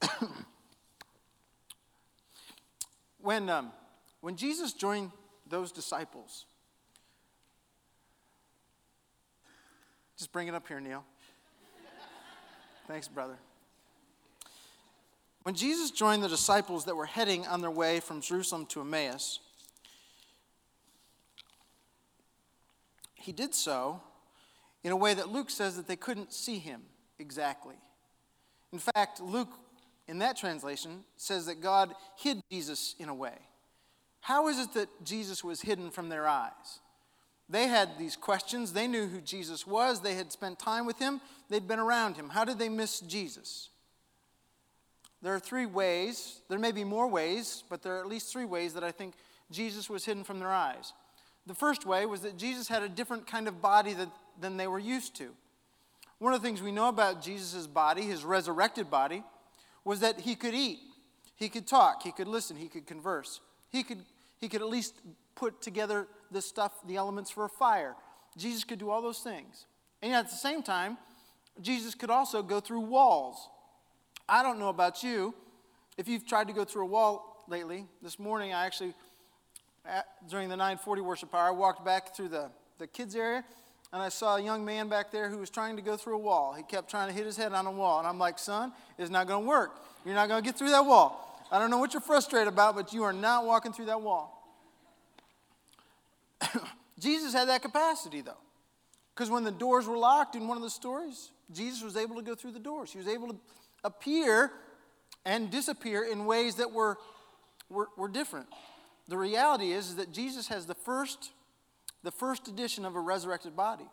when, 3.20 3.50
um, 3.50 3.72
when 4.20 4.36
Jesus 4.36 4.72
joined 4.72 5.10
those 5.48 5.72
disciples, 5.72 6.44
just 10.16 10.30
bring 10.30 10.46
it 10.46 10.54
up 10.54 10.68
here, 10.68 10.78
Neil. 10.78 11.02
Thanks, 12.86 13.08
brother. 13.08 13.36
When 15.46 15.54
Jesus 15.54 15.92
joined 15.92 16.24
the 16.24 16.28
disciples 16.28 16.86
that 16.86 16.96
were 16.96 17.06
heading 17.06 17.46
on 17.46 17.60
their 17.60 17.70
way 17.70 18.00
from 18.00 18.20
Jerusalem 18.20 18.66
to 18.66 18.80
Emmaus, 18.80 19.38
he 23.14 23.30
did 23.30 23.54
so 23.54 24.02
in 24.82 24.90
a 24.90 24.96
way 24.96 25.14
that 25.14 25.28
Luke 25.28 25.50
says 25.50 25.76
that 25.76 25.86
they 25.86 25.94
couldn't 25.94 26.32
see 26.32 26.58
him 26.58 26.82
exactly. 27.20 27.76
In 28.72 28.80
fact, 28.80 29.20
Luke, 29.20 29.52
in 30.08 30.18
that 30.18 30.36
translation, 30.36 31.04
says 31.16 31.46
that 31.46 31.60
God 31.60 31.94
hid 32.16 32.42
Jesus 32.50 32.96
in 32.98 33.08
a 33.08 33.14
way. 33.14 33.38
How 34.22 34.48
is 34.48 34.58
it 34.58 34.74
that 34.74 34.88
Jesus 35.04 35.44
was 35.44 35.60
hidden 35.60 35.92
from 35.92 36.08
their 36.08 36.26
eyes? 36.26 36.80
They 37.48 37.68
had 37.68 38.00
these 38.00 38.16
questions. 38.16 38.72
They 38.72 38.88
knew 38.88 39.06
who 39.06 39.20
Jesus 39.20 39.64
was. 39.64 40.00
They 40.00 40.14
had 40.14 40.32
spent 40.32 40.58
time 40.58 40.86
with 40.86 40.98
him. 40.98 41.20
They'd 41.48 41.68
been 41.68 41.78
around 41.78 42.16
him. 42.16 42.30
How 42.30 42.44
did 42.44 42.58
they 42.58 42.68
miss 42.68 42.98
Jesus? 42.98 43.68
There 45.22 45.34
are 45.34 45.40
three 45.40 45.66
ways. 45.66 46.40
There 46.48 46.58
may 46.58 46.72
be 46.72 46.84
more 46.84 47.08
ways, 47.08 47.64
but 47.68 47.82
there 47.82 47.96
are 47.96 48.00
at 48.00 48.06
least 48.06 48.32
three 48.32 48.44
ways 48.44 48.74
that 48.74 48.84
I 48.84 48.92
think 48.92 49.14
Jesus 49.50 49.88
was 49.88 50.04
hidden 50.04 50.24
from 50.24 50.38
their 50.38 50.52
eyes. 50.52 50.92
The 51.46 51.54
first 51.54 51.86
way 51.86 52.06
was 52.06 52.20
that 52.22 52.36
Jesus 52.36 52.68
had 52.68 52.82
a 52.82 52.88
different 52.88 53.26
kind 53.26 53.48
of 53.48 53.62
body 53.62 53.92
that, 53.94 54.08
than 54.40 54.56
they 54.56 54.66
were 54.66 54.78
used 54.78 55.14
to. 55.16 55.30
One 56.18 56.32
of 56.32 56.40
the 56.40 56.46
things 56.46 56.62
we 56.62 56.72
know 56.72 56.88
about 56.88 57.22
Jesus' 57.22 57.66
body, 57.66 58.02
his 58.02 58.24
resurrected 58.24 58.90
body, 58.90 59.22
was 59.84 60.00
that 60.00 60.20
he 60.20 60.34
could 60.34 60.54
eat, 60.54 60.80
he 61.36 61.48
could 61.48 61.66
talk, 61.66 62.02
he 62.02 62.10
could 62.10 62.26
listen, 62.26 62.56
he 62.56 62.68
could 62.68 62.86
converse. 62.86 63.40
He 63.70 63.82
could, 63.82 64.02
he 64.38 64.48
could 64.48 64.62
at 64.62 64.68
least 64.68 64.94
put 65.34 65.60
together 65.60 66.08
the 66.30 66.42
stuff, 66.42 66.72
the 66.86 66.96
elements 66.96 67.30
for 67.30 67.44
a 67.44 67.48
fire. 67.48 67.94
Jesus 68.36 68.64
could 68.64 68.78
do 68.78 68.90
all 68.90 69.02
those 69.02 69.20
things. 69.20 69.66
And 70.02 70.12
at 70.14 70.28
the 70.28 70.36
same 70.36 70.62
time, 70.62 70.98
Jesus 71.60 71.94
could 71.94 72.10
also 72.10 72.42
go 72.42 72.60
through 72.60 72.80
walls. 72.80 73.48
I 74.28 74.42
don't 74.42 74.58
know 74.58 74.68
about 74.68 75.02
you. 75.02 75.34
If 75.96 76.08
you've 76.08 76.26
tried 76.26 76.48
to 76.48 76.52
go 76.52 76.64
through 76.64 76.82
a 76.82 76.86
wall 76.86 77.44
lately, 77.48 77.86
this 78.02 78.18
morning 78.18 78.52
I 78.52 78.66
actually, 78.66 78.94
at, 79.84 80.06
during 80.28 80.48
the 80.48 80.56
940 80.56 81.02
worship 81.02 81.34
hour, 81.34 81.48
I 81.48 81.50
walked 81.50 81.84
back 81.84 82.14
through 82.14 82.28
the, 82.28 82.50
the 82.78 82.86
kids' 82.86 83.14
area 83.14 83.44
and 83.92 84.02
I 84.02 84.08
saw 84.08 84.36
a 84.36 84.42
young 84.42 84.64
man 84.64 84.88
back 84.88 85.12
there 85.12 85.30
who 85.30 85.38
was 85.38 85.48
trying 85.48 85.76
to 85.76 85.82
go 85.82 85.96
through 85.96 86.16
a 86.16 86.18
wall. 86.18 86.54
He 86.54 86.62
kept 86.64 86.90
trying 86.90 87.08
to 87.08 87.14
hit 87.14 87.24
his 87.24 87.36
head 87.36 87.52
on 87.52 87.66
a 87.66 87.70
wall. 87.70 87.98
And 87.98 88.06
I'm 88.06 88.18
like, 88.18 88.38
son, 88.38 88.72
it's 88.98 89.10
not 89.10 89.28
going 89.28 89.44
to 89.44 89.48
work. 89.48 89.80
You're 90.04 90.14
not 90.14 90.28
going 90.28 90.42
to 90.42 90.46
get 90.46 90.58
through 90.58 90.70
that 90.70 90.84
wall. 90.84 91.22
I 91.52 91.58
don't 91.60 91.70
know 91.70 91.78
what 91.78 91.94
you're 91.94 92.00
frustrated 92.00 92.48
about, 92.48 92.74
but 92.74 92.92
you 92.92 93.04
are 93.04 93.12
not 93.12 93.46
walking 93.46 93.72
through 93.72 93.86
that 93.86 94.00
wall. 94.00 94.32
Jesus 96.98 97.32
had 97.32 97.48
that 97.48 97.62
capacity, 97.62 98.22
though. 98.22 98.36
Because 99.14 99.30
when 99.30 99.44
the 99.44 99.52
doors 99.52 99.86
were 99.86 99.96
locked 99.96 100.34
in 100.34 100.48
one 100.48 100.56
of 100.56 100.62
the 100.62 100.70
stories, 100.70 101.30
Jesus 101.52 101.82
was 101.82 101.96
able 101.96 102.16
to 102.16 102.22
go 102.22 102.34
through 102.34 102.52
the 102.52 102.58
doors. 102.58 102.90
He 102.90 102.98
was 102.98 103.08
able 103.08 103.28
to 103.28 103.36
appear 103.86 104.50
and 105.24 105.50
disappear 105.50 106.04
in 106.04 106.26
ways 106.26 106.56
that 106.56 106.72
were, 106.72 106.98
were, 107.70 107.88
were 107.96 108.08
different. 108.08 108.48
The 109.08 109.16
reality 109.16 109.72
is, 109.72 109.90
is 109.90 109.96
that 109.96 110.12
Jesus 110.12 110.48
has 110.48 110.66
the 110.66 110.74
first, 110.74 111.30
the 112.02 112.10
first 112.10 112.48
edition 112.48 112.84
of 112.84 112.96
a 112.96 113.00
resurrected 113.00 113.56
body. 113.56 113.86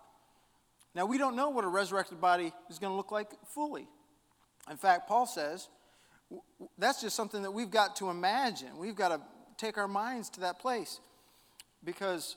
Now, 0.96 1.06
we 1.06 1.18
don't 1.18 1.36
know 1.36 1.50
what 1.50 1.64
a 1.64 1.68
resurrected 1.70 2.20
body 2.20 2.52
is 2.70 2.80
going 2.80 2.92
to 2.92 2.98
look 2.98 3.12
like 3.12 3.30
fully. 3.48 3.88
In 4.70 4.78
fact, 4.78 5.08
Paul 5.08 5.26
says 5.26 5.70
that's 6.78 7.02
just 7.02 7.16
something 7.16 7.44
that 7.44 7.52
we've 7.52 7.72
got 7.72 7.96
to 7.98 8.10
imagine. 8.10 8.78
We've 8.78 8.96
got 8.96 9.10
to 9.10 9.22
take 9.58 9.78
our 9.78 9.88
minds 9.88 10.30
to 10.32 10.42
that 10.42 10.60
place 10.60 11.00
because 11.84 12.36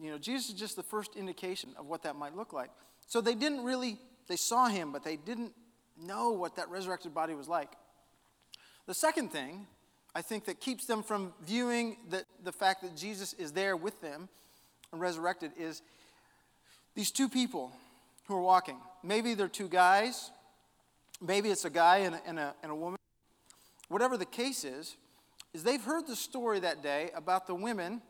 you 0.00 0.10
know 0.10 0.18
jesus 0.18 0.50
is 0.50 0.54
just 0.54 0.76
the 0.76 0.82
first 0.82 1.16
indication 1.16 1.70
of 1.78 1.86
what 1.86 2.02
that 2.02 2.16
might 2.16 2.36
look 2.36 2.52
like 2.52 2.70
so 3.06 3.20
they 3.20 3.34
didn't 3.34 3.64
really 3.64 3.98
they 4.28 4.36
saw 4.36 4.66
him 4.66 4.92
but 4.92 5.04
they 5.04 5.16
didn't 5.16 5.52
know 6.02 6.30
what 6.30 6.56
that 6.56 6.68
resurrected 6.70 7.14
body 7.14 7.34
was 7.34 7.48
like. 7.48 7.70
The 8.86 8.94
second 8.94 9.30
thing 9.30 9.66
i 10.12 10.20
think 10.20 10.46
that 10.46 10.58
keeps 10.58 10.86
them 10.86 11.04
from 11.04 11.32
viewing 11.46 11.96
the, 12.08 12.24
the 12.42 12.50
fact 12.50 12.82
that 12.82 12.96
jesus 12.96 13.32
is 13.34 13.52
there 13.52 13.76
with 13.76 14.00
them 14.00 14.28
and 14.90 15.00
resurrected 15.00 15.52
is 15.56 15.82
these 16.94 17.10
two 17.10 17.28
people 17.28 17.72
who 18.26 18.34
are 18.36 18.40
walking. 18.40 18.76
Maybe 19.02 19.34
they're 19.34 19.48
two 19.48 19.68
guys. 19.68 20.30
Maybe 21.20 21.50
it's 21.50 21.64
a 21.64 21.70
guy 21.70 21.98
and 21.98 22.14
a, 22.14 22.20
and 22.26 22.38
a, 22.38 22.54
and 22.62 22.72
a 22.72 22.74
woman. 22.74 22.98
Whatever 23.88 24.16
the 24.16 24.24
case 24.24 24.64
is 24.64 24.96
is 25.52 25.64
they've 25.64 25.82
heard 25.82 26.06
the 26.06 26.16
story 26.16 26.60
that 26.60 26.82
day 26.82 27.10
about 27.14 27.46
the 27.46 27.54
women 27.54 28.02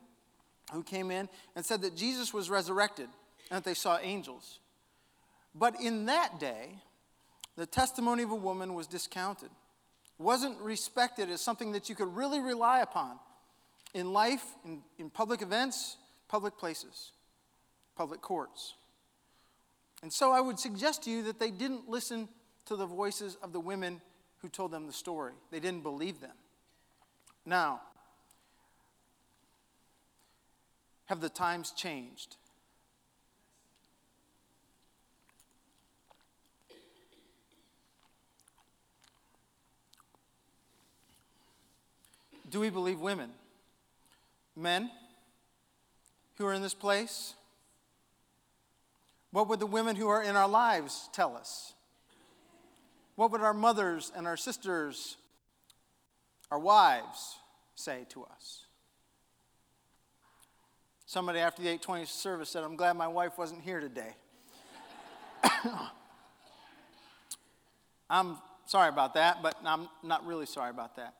who 0.72 0.82
came 0.82 1.10
in 1.10 1.28
and 1.56 1.64
said 1.64 1.82
that 1.82 1.96
Jesus 1.96 2.34
was 2.34 2.50
resurrected 2.50 3.08
and 3.50 3.56
that 3.56 3.64
they 3.64 3.74
saw 3.74 3.98
angels. 4.02 4.60
But 5.54 5.80
in 5.80 6.06
that 6.06 6.38
day, 6.38 6.78
the 7.60 7.66
testimony 7.66 8.22
of 8.22 8.30
a 8.30 8.36
woman 8.36 8.74
was 8.74 8.86
discounted, 8.86 9.50
wasn't 10.18 10.58
respected 10.60 11.30
as 11.30 11.40
something 11.40 11.72
that 11.72 11.88
you 11.88 11.94
could 11.94 12.14
really 12.14 12.40
rely 12.40 12.80
upon 12.80 13.18
in 13.92 14.12
life, 14.12 14.44
in, 14.64 14.80
in 14.98 15.10
public 15.10 15.42
events, 15.42 15.96
public 16.28 16.56
places, 16.56 17.12
public 17.96 18.20
courts. 18.20 18.74
And 20.02 20.12
so 20.12 20.32
I 20.32 20.40
would 20.40 20.58
suggest 20.58 21.04
to 21.04 21.10
you 21.10 21.22
that 21.24 21.38
they 21.38 21.50
didn't 21.50 21.88
listen 21.88 22.28
to 22.66 22.76
the 22.76 22.86
voices 22.86 23.36
of 23.42 23.52
the 23.52 23.60
women 23.60 24.00
who 24.38 24.48
told 24.48 24.70
them 24.70 24.86
the 24.86 24.92
story, 24.92 25.34
they 25.50 25.60
didn't 25.60 25.82
believe 25.82 26.20
them. 26.20 26.36
Now, 27.44 27.82
Have 31.10 31.20
the 31.20 31.28
times 31.28 31.72
changed? 31.72 32.36
Do 42.50 42.60
we 42.60 42.68
believe 42.68 43.00
women? 43.00 43.30
Men 44.56 44.90
who 46.36 46.46
are 46.46 46.52
in 46.52 46.62
this 46.62 46.74
place? 46.74 47.34
What 49.30 49.48
would 49.48 49.60
the 49.60 49.66
women 49.66 49.94
who 49.94 50.08
are 50.08 50.22
in 50.22 50.34
our 50.34 50.48
lives 50.48 51.08
tell 51.12 51.36
us? 51.36 51.74
What 53.14 53.30
would 53.30 53.40
our 53.42 53.54
mothers 53.54 54.10
and 54.16 54.26
our 54.26 54.36
sisters, 54.36 55.16
our 56.50 56.58
wives, 56.58 57.36
say 57.76 58.06
to 58.10 58.24
us? 58.24 58.64
Somebody 61.06 61.38
after 61.38 61.62
the 61.62 61.68
820 61.68 62.06
service 62.06 62.50
said, 62.50 62.64
I'm 62.64 62.76
glad 62.76 62.96
my 62.96 63.08
wife 63.08 63.38
wasn't 63.38 63.62
here 63.62 63.80
today. 63.80 64.14
I'm 68.10 68.38
sorry 68.66 68.88
about 68.88 69.14
that, 69.14 69.42
but 69.42 69.56
I'm 69.64 69.88
not 70.02 70.26
really 70.26 70.46
sorry 70.46 70.70
about 70.70 70.96
that. 70.96 71.14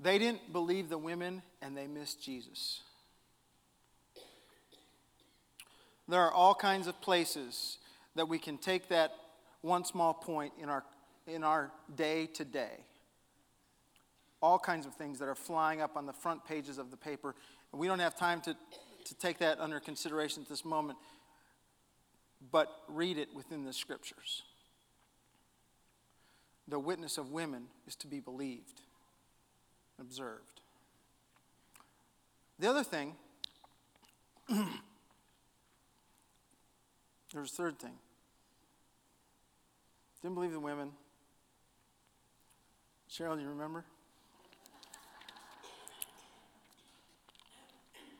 They 0.00 0.18
didn't 0.18 0.52
believe 0.52 0.88
the 0.88 0.98
women 0.98 1.42
and 1.60 1.76
they 1.76 1.86
missed 1.86 2.22
Jesus. 2.22 2.82
There 6.06 6.20
are 6.20 6.32
all 6.32 6.54
kinds 6.54 6.86
of 6.86 7.00
places 7.00 7.78
that 8.14 8.28
we 8.28 8.38
can 8.38 8.56
take 8.58 8.88
that 8.88 9.12
one 9.60 9.84
small 9.84 10.14
point 10.14 10.52
in 10.60 10.68
our, 10.68 10.84
in 11.26 11.44
our 11.44 11.70
day 11.94 12.26
to 12.34 12.44
day. 12.44 12.84
All 14.40 14.58
kinds 14.58 14.86
of 14.86 14.94
things 14.94 15.18
that 15.18 15.26
are 15.26 15.34
flying 15.34 15.82
up 15.82 15.96
on 15.96 16.06
the 16.06 16.12
front 16.12 16.44
pages 16.44 16.78
of 16.78 16.90
the 16.90 16.96
paper. 16.96 17.34
We 17.72 17.88
don't 17.88 17.98
have 17.98 18.16
time 18.16 18.40
to 18.42 18.56
to 19.08 19.14
take 19.14 19.38
that 19.38 19.58
under 19.58 19.80
consideration 19.80 20.42
at 20.42 20.48
this 20.48 20.64
moment, 20.64 20.98
but 22.52 22.70
read 22.88 23.16
it 23.16 23.28
within 23.34 23.64
the 23.64 23.72
scriptures. 23.72 24.42
The 26.68 26.78
witness 26.78 27.16
of 27.16 27.30
women 27.32 27.68
is 27.86 27.96
to 27.96 28.06
be 28.06 28.20
believed, 28.20 28.82
observed. 30.00 30.60
The 32.58 32.68
other 32.68 32.82
thing, 32.82 33.14
there's 34.48 34.72
a 37.34 37.44
third 37.44 37.78
thing. 37.78 37.94
Didn't 40.22 40.34
believe 40.34 40.52
the 40.52 40.60
women. 40.60 40.90
Cheryl, 43.10 43.40
you 43.40 43.48
remember? 43.48 43.84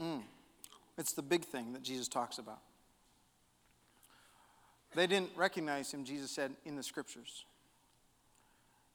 Mm. 0.00 0.23
It's 0.97 1.12
the 1.12 1.23
big 1.23 1.44
thing 1.44 1.73
that 1.73 1.82
Jesus 1.82 2.08
talks 2.08 2.38
about. 2.38 2.61
They 4.94 5.06
didn't 5.06 5.30
recognize 5.37 5.92
him, 5.92 6.04
Jesus 6.04 6.30
said, 6.30 6.52
in 6.64 6.76
the 6.76 6.82
scriptures. 6.82 7.44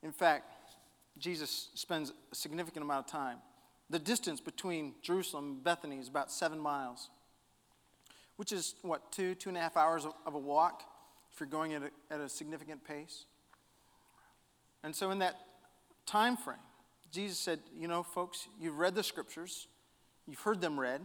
In 0.02 0.12
fact, 0.12 0.50
Jesus 1.18 1.70
spends 1.76 2.12
a 2.32 2.36
significant 2.36 2.84
amount 2.84 3.06
of 3.06 3.12
time. 3.12 3.38
The 3.90 4.00
distance 4.00 4.42
between 4.42 4.96
Jerusalem 5.02 5.46
and 5.46 5.64
Bethany 5.64 5.98
is 5.98 6.08
about 6.08 6.32
seven 6.32 6.60
miles, 6.60 7.10
which 8.38 8.52
is, 8.52 8.76
what, 8.82 9.12
two, 9.12 9.36
two 9.36 9.50
and 9.50 9.58
a 9.58 9.62
half 9.62 9.78
hours 9.78 10.06
of 10.26 10.34
a 10.34 10.40
walk 10.40 10.84
if 11.32 11.40
you're 11.40 11.48
going 11.48 11.74
at 11.74 11.84
a, 11.84 12.14
at 12.14 12.20
a 12.20 12.30
significant 12.30 12.84
pace. 12.84 13.26
And 14.84 14.96
so, 14.96 15.12
in 15.12 15.20
that 15.20 15.40
time 16.06 16.38
frame, 16.38 16.58
Jesus 17.12 17.38
said, 17.38 17.60
You 17.78 17.88
know, 17.88 18.04
folks, 18.04 18.48
you've 18.60 18.78
read 18.78 18.96
the 18.96 19.04
scriptures, 19.04 19.68
you've 20.28 20.40
heard 20.40 20.62
them 20.62 20.80
read, 20.80 21.02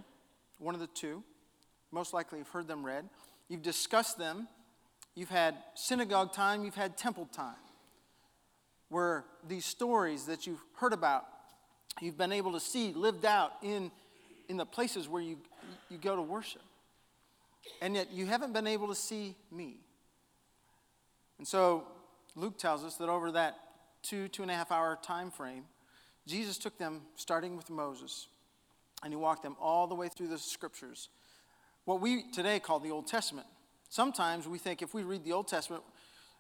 one 0.59 0.75
of 0.75 0.81
the 0.81 0.89
two. 0.89 1.23
Most 1.91 2.13
likely, 2.13 2.39
you've 2.39 2.49
heard 2.49 2.69
them 2.69 2.85
read. 2.85 3.05
You've 3.49 3.63
discussed 3.63 4.19
them. 4.19 4.49
You've 5.19 5.31
had 5.31 5.57
synagogue 5.75 6.33
time, 6.33 6.65
you've 6.65 6.77
had 6.77 6.97
temple 6.97 7.27
time, 7.33 7.57
where 8.89 9.25
these 9.47 9.65
stories 9.65 10.27
that 10.27 10.47
you've 10.47 10.63
heard 10.77 10.93
about, 10.93 11.27
you've 12.01 12.19
been 12.19 12.33
able 12.33 12.53
to 12.53 12.61
see 12.61 12.93
lived 12.93 13.25
out 13.25 13.53
in, 13.63 13.91
in 14.49 14.57
the 14.57 14.67
places 14.67 15.09
where 15.09 15.23
you, 15.23 15.37
you 15.91 15.99
go 15.99 16.17
to 16.17 16.23
worship. 16.23 16.63
And 17.83 17.95
yet, 17.95 18.11
you 18.13 18.27
haven't 18.27 18.53
been 18.53 18.67
able 18.67 18.89
to 18.89 18.95
see 18.95 19.35
me. 19.51 19.77
And 21.39 21.47
so, 21.47 21.85
Luke 22.35 22.57
tells 22.57 22.85
us 22.85 22.97
that 22.97 23.09
over 23.09 23.33
that 23.33 23.59
two, 24.03 24.29
two 24.29 24.43
and 24.43 24.51
a 24.51 24.55
half 24.55 24.73
hour 24.73 24.99
time 25.03 25.31
frame, 25.31 25.65
Jesus 26.27 26.59
took 26.59 26.79
them, 26.79 27.03
starting 27.17 27.57
with 27.57 27.69
Moses, 27.71 28.29
and 29.03 29.13
he 29.13 29.17
walked 29.17 29.43
them 29.43 29.57
all 29.61 29.87
the 29.87 29.95
way 29.95 30.09
through 30.09 30.29
the 30.29 30.39
scriptures, 30.39 31.09
what 31.85 32.01
we 32.01 32.31
today 32.31 32.61
call 32.61 32.81
the 32.81 32.91
Old 32.91 33.07
Testament. 33.07 33.47
Sometimes 33.89 34.47
we 34.47 34.59
think 34.59 34.83
if 34.83 34.93
we 34.93 35.03
read 35.03 35.25
the 35.25 35.33
Old 35.33 35.49
Testament, 35.49 35.83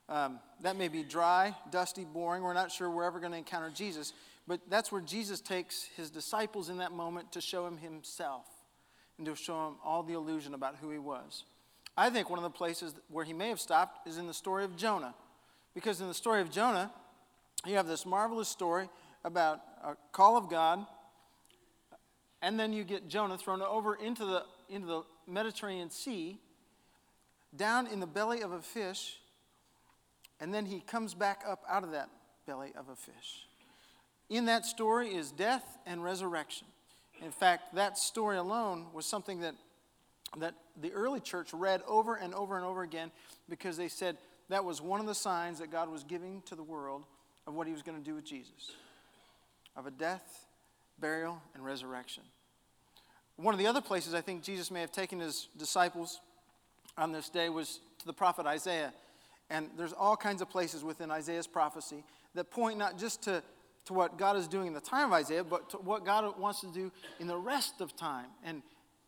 um, 0.09 0.41
that 0.63 0.77
may 0.77 0.89
be 0.89 1.03
dry, 1.03 1.55
dusty, 1.71 2.05
boring. 2.05 2.43
We're 2.43 2.55
not 2.55 2.73
sure 2.73 2.91
we're 2.91 3.05
ever 3.05 3.21
going 3.21 3.33
to 3.33 3.39
encounter 3.39 3.71
Jesus. 3.71 4.13
But 4.47 4.61
that's 4.71 4.91
where 4.91 5.03
Jesus 5.03 5.41
takes 5.41 5.85
his 5.97 6.11
disciples 6.11 6.71
in 6.71 6.79
that 6.79 6.93
moment 6.93 7.33
to 7.33 7.41
show 7.41 7.67
him 7.67 7.77
himself 7.77 8.47
and 9.19 9.27
to 9.27 9.37
show 9.37 9.69
him 9.69 9.75
all 9.85 10.03
the 10.03 10.15
illusion 10.15 10.55
about 10.55 10.77
who 10.81 10.91
he 10.91 10.99
was. 10.99 11.45
I 11.97 12.11
think 12.11 12.31
one 12.31 12.39
of 12.39 12.45
the 12.45 12.51
places 12.51 12.95
where 13.09 13.25
he 13.25 13.33
may 13.33 13.49
have 13.49 13.61
stopped 13.61 14.07
is 14.07 14.17
in 14.17 14.27
the 14.27 14.35
story 14.35 14.65
of 14.65 14.77
Jonah. 14.77 15.15
Because 15.75 16.01
in 16.01 16.09
the 16.09 16.15
story 16.15 16.41
of 16.41 16.51
Jonah, 16.51 16.91
you 17.67 17.75
have 17.75 17.87
this 17.87 18.07
marvelous 18.07 18.49
story 18.49 18.89
about 19.25 19.61
a 19.85 19.97
call 20.13 20.37
of 20.37 20.49
God, 20.49 20.87
and 22.41 22.59
then 22.59 22.73
you 22.73 22.85
get 22.85 23.09
Jonah 23.09 23.37
thrown 23.37 23.61
over 23.61 23.97
into 23.97 24.25
the, 24.25 24.45
into 24.71 24.87
the 24.87 25.03
Mediterranean 25.27 25.91
Sea, 25.91 26.39
down 27.55 27.87
in 27.87 28.01
the 28.01 28.07
belly 28.07 28.43
of 28.43 28.53
a 28.53 28.63
fish, 28.63 29.19
and 30.41 30.53
then 30.53 30.67
he 30.67 30.81
comes 30.81 31.15
back 31.15 31.43
up 31.47 31.63
out 31.69 31.85
of 31.85 31.93
that 31.93 32.09
belly 32.47 32.73
of 32.77 32.89
a 32.89 32.97
fish. 32.97 33.47
In 34.31 34.47
that 34.47 34.67
story 34.67 35.15
is 35.15 35.31
death 35.31 35.65
and 35.87 36.03
resurrection. 36.03 36.67
In 37.25 37.31
fact, 37.31 37.75
that 37.75 37.99
story 37.99 38.37
alone 38.37 38.87
was 38.93 39.07
something 39.07 39.41
that, 39.41 39.55
that 40.37 40.55
the 40.81 40.93
early 40.93 41.21
church 41.21 41.53
read 41.53 41.83
over 41.89 42.15
and 42.15 42.35
over 42.35 42.57
and 42.57 42.65
over 42.65 42.83
again 42.83 43.11
because 43.49 43.77
they 43.77 43.89
said 43.89 44.17
that 44.49 44.65
was 44.65 44.81
one 44.81 45.01
of 45.01 45.07
the 45.07 45.15
signs 45.15 45.59
that 45.59 45.71
God 45.71 45.91
was 45.91 46.05
giving 46.05 46.43
to 46.43 46.55
the 46.55 46.63
world 46.63 47.05
of 47.47 47.55
what 47.55 47.67
he 47.67 47.73
was 47.73 47.83
going 47.83 47.99
to 47.99 48.05
do 48.05 48.15
with 48.15 48.25
Jesus 48.25 48.73
of 49.77 49.87
a 49.87 49.91
death, 49.93 50.47
burial, 50.99 51.41
and 51.55 51.65
resurrection. 51.65 52.25
One 53.37 53.55
of 53.55 53.59
the 53.59 53.69
other 53.69 53.81
places 53.81 54.13
I 54.13 54.21
think 54.21 54.43
Jesus 54.43 54.73
may 54.73 54.81
have 54.81 54.91
taken 54.91 55.21
his 55.21 55.47
disciples 55.57 56.21
on 56.97 57.13
this 57.13 57.29
day 57.29 57.49
was 57.49 57.79
to 58.01 58.07
the 58.07 58.13
prophet 58.13 58.45
Isaiah. 58.45 58.93
And 59.51 59.71
there's 59.77 59.93
all 59.93 60.17
kinds 60.17 60.43
of 60.43 60.51
places 60.51 60.85
within 60.85 61.11
Isaiah's 61.11 61.47
prophecy 61.47 62.05
that 62.35 62.51
point 62.51 62.79
not 62.79 62.99
just 62.99 63.23
to, 63.23 63.43
to 63.87 63.93
what 63.93 64.19
God 64.19 64.37
is 64.37 64.47
doing 64.47 64.67
in 64.67 64.75
the 64.75 64.81
time 64.81 65.07
of 65.07 65.13
Isaiah, 65.13 65.45
but 65.45 65.71
to 65.71 65.77
what 65.79 66.05
God 66.05 66.39
wants 66.39 66.61
to 66.61 66.67
do 66.67 66.93
in 67.19 67.27
the 67.27 67.37
rest 67.37 67.81
of 67.81 67.97
time 67.97 68.27
and 68.45 68.63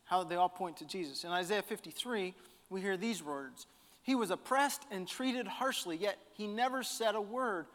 how 0.05 0.25
they 0.25 0.37
all 0.37 0.49
point 0.49 0.79
to 0.79 0.85
Jesus. 0.85 1.25
In 1.25 1.31
Isaiah 1.31 1.63
53, 1.63 2.35
we 2.71 2.81
hear 2.81 2.97
these 2.97 3.23
words 3.23 3.67
He 4.03 4.15
was 4.15 4.31
oppressed 4.31 4.87
and 4.91 5.07
treated 5.07 5.47
harshly, 5.47 5.97
yet 5.97 6.19
he 6.33 6.47
never 6.47 6.83
said 6.83 7.15
a 7.15 7.21
word. 7.21 7.67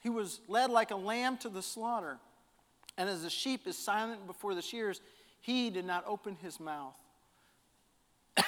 He 0.00 0.08
was 0.08 0.40
led 0.46 0.70
like 0.70 0.92
a 0.92 0.96
lamb 0.96 1.36
to 1.38 1.48
the 1.48 1.62
slaughter. 1.62 2.18
And 2.96 3.10
as 3.10 3.24
a 3.24 3.30
sheep 3.30 3.66
is 3.66 3.76
silent 3.76 4.26
before 4.26 4.54
the 4.54 4.62
shears, 4.62 5.00
he 5.40 5.68
did 5.70 5.84
not 5.84 6.04
open 6.06 6.36
his 6.40 6.60
mouth. 6.60 6.96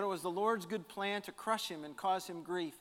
but 0.00 0.06
it 0.06 0.08
was 0.08 0.22
the 0.22 0.30
Lord's 0.30 0.64
good 0.64 0.88
plan 0.88 1.20
to 1.20 1.30
crush 1.30 1.68
him 1.68 1.84
and 1.84 1.94
cause 1.94 2.26
him 2.26 2.42
grief. 2.42 2.72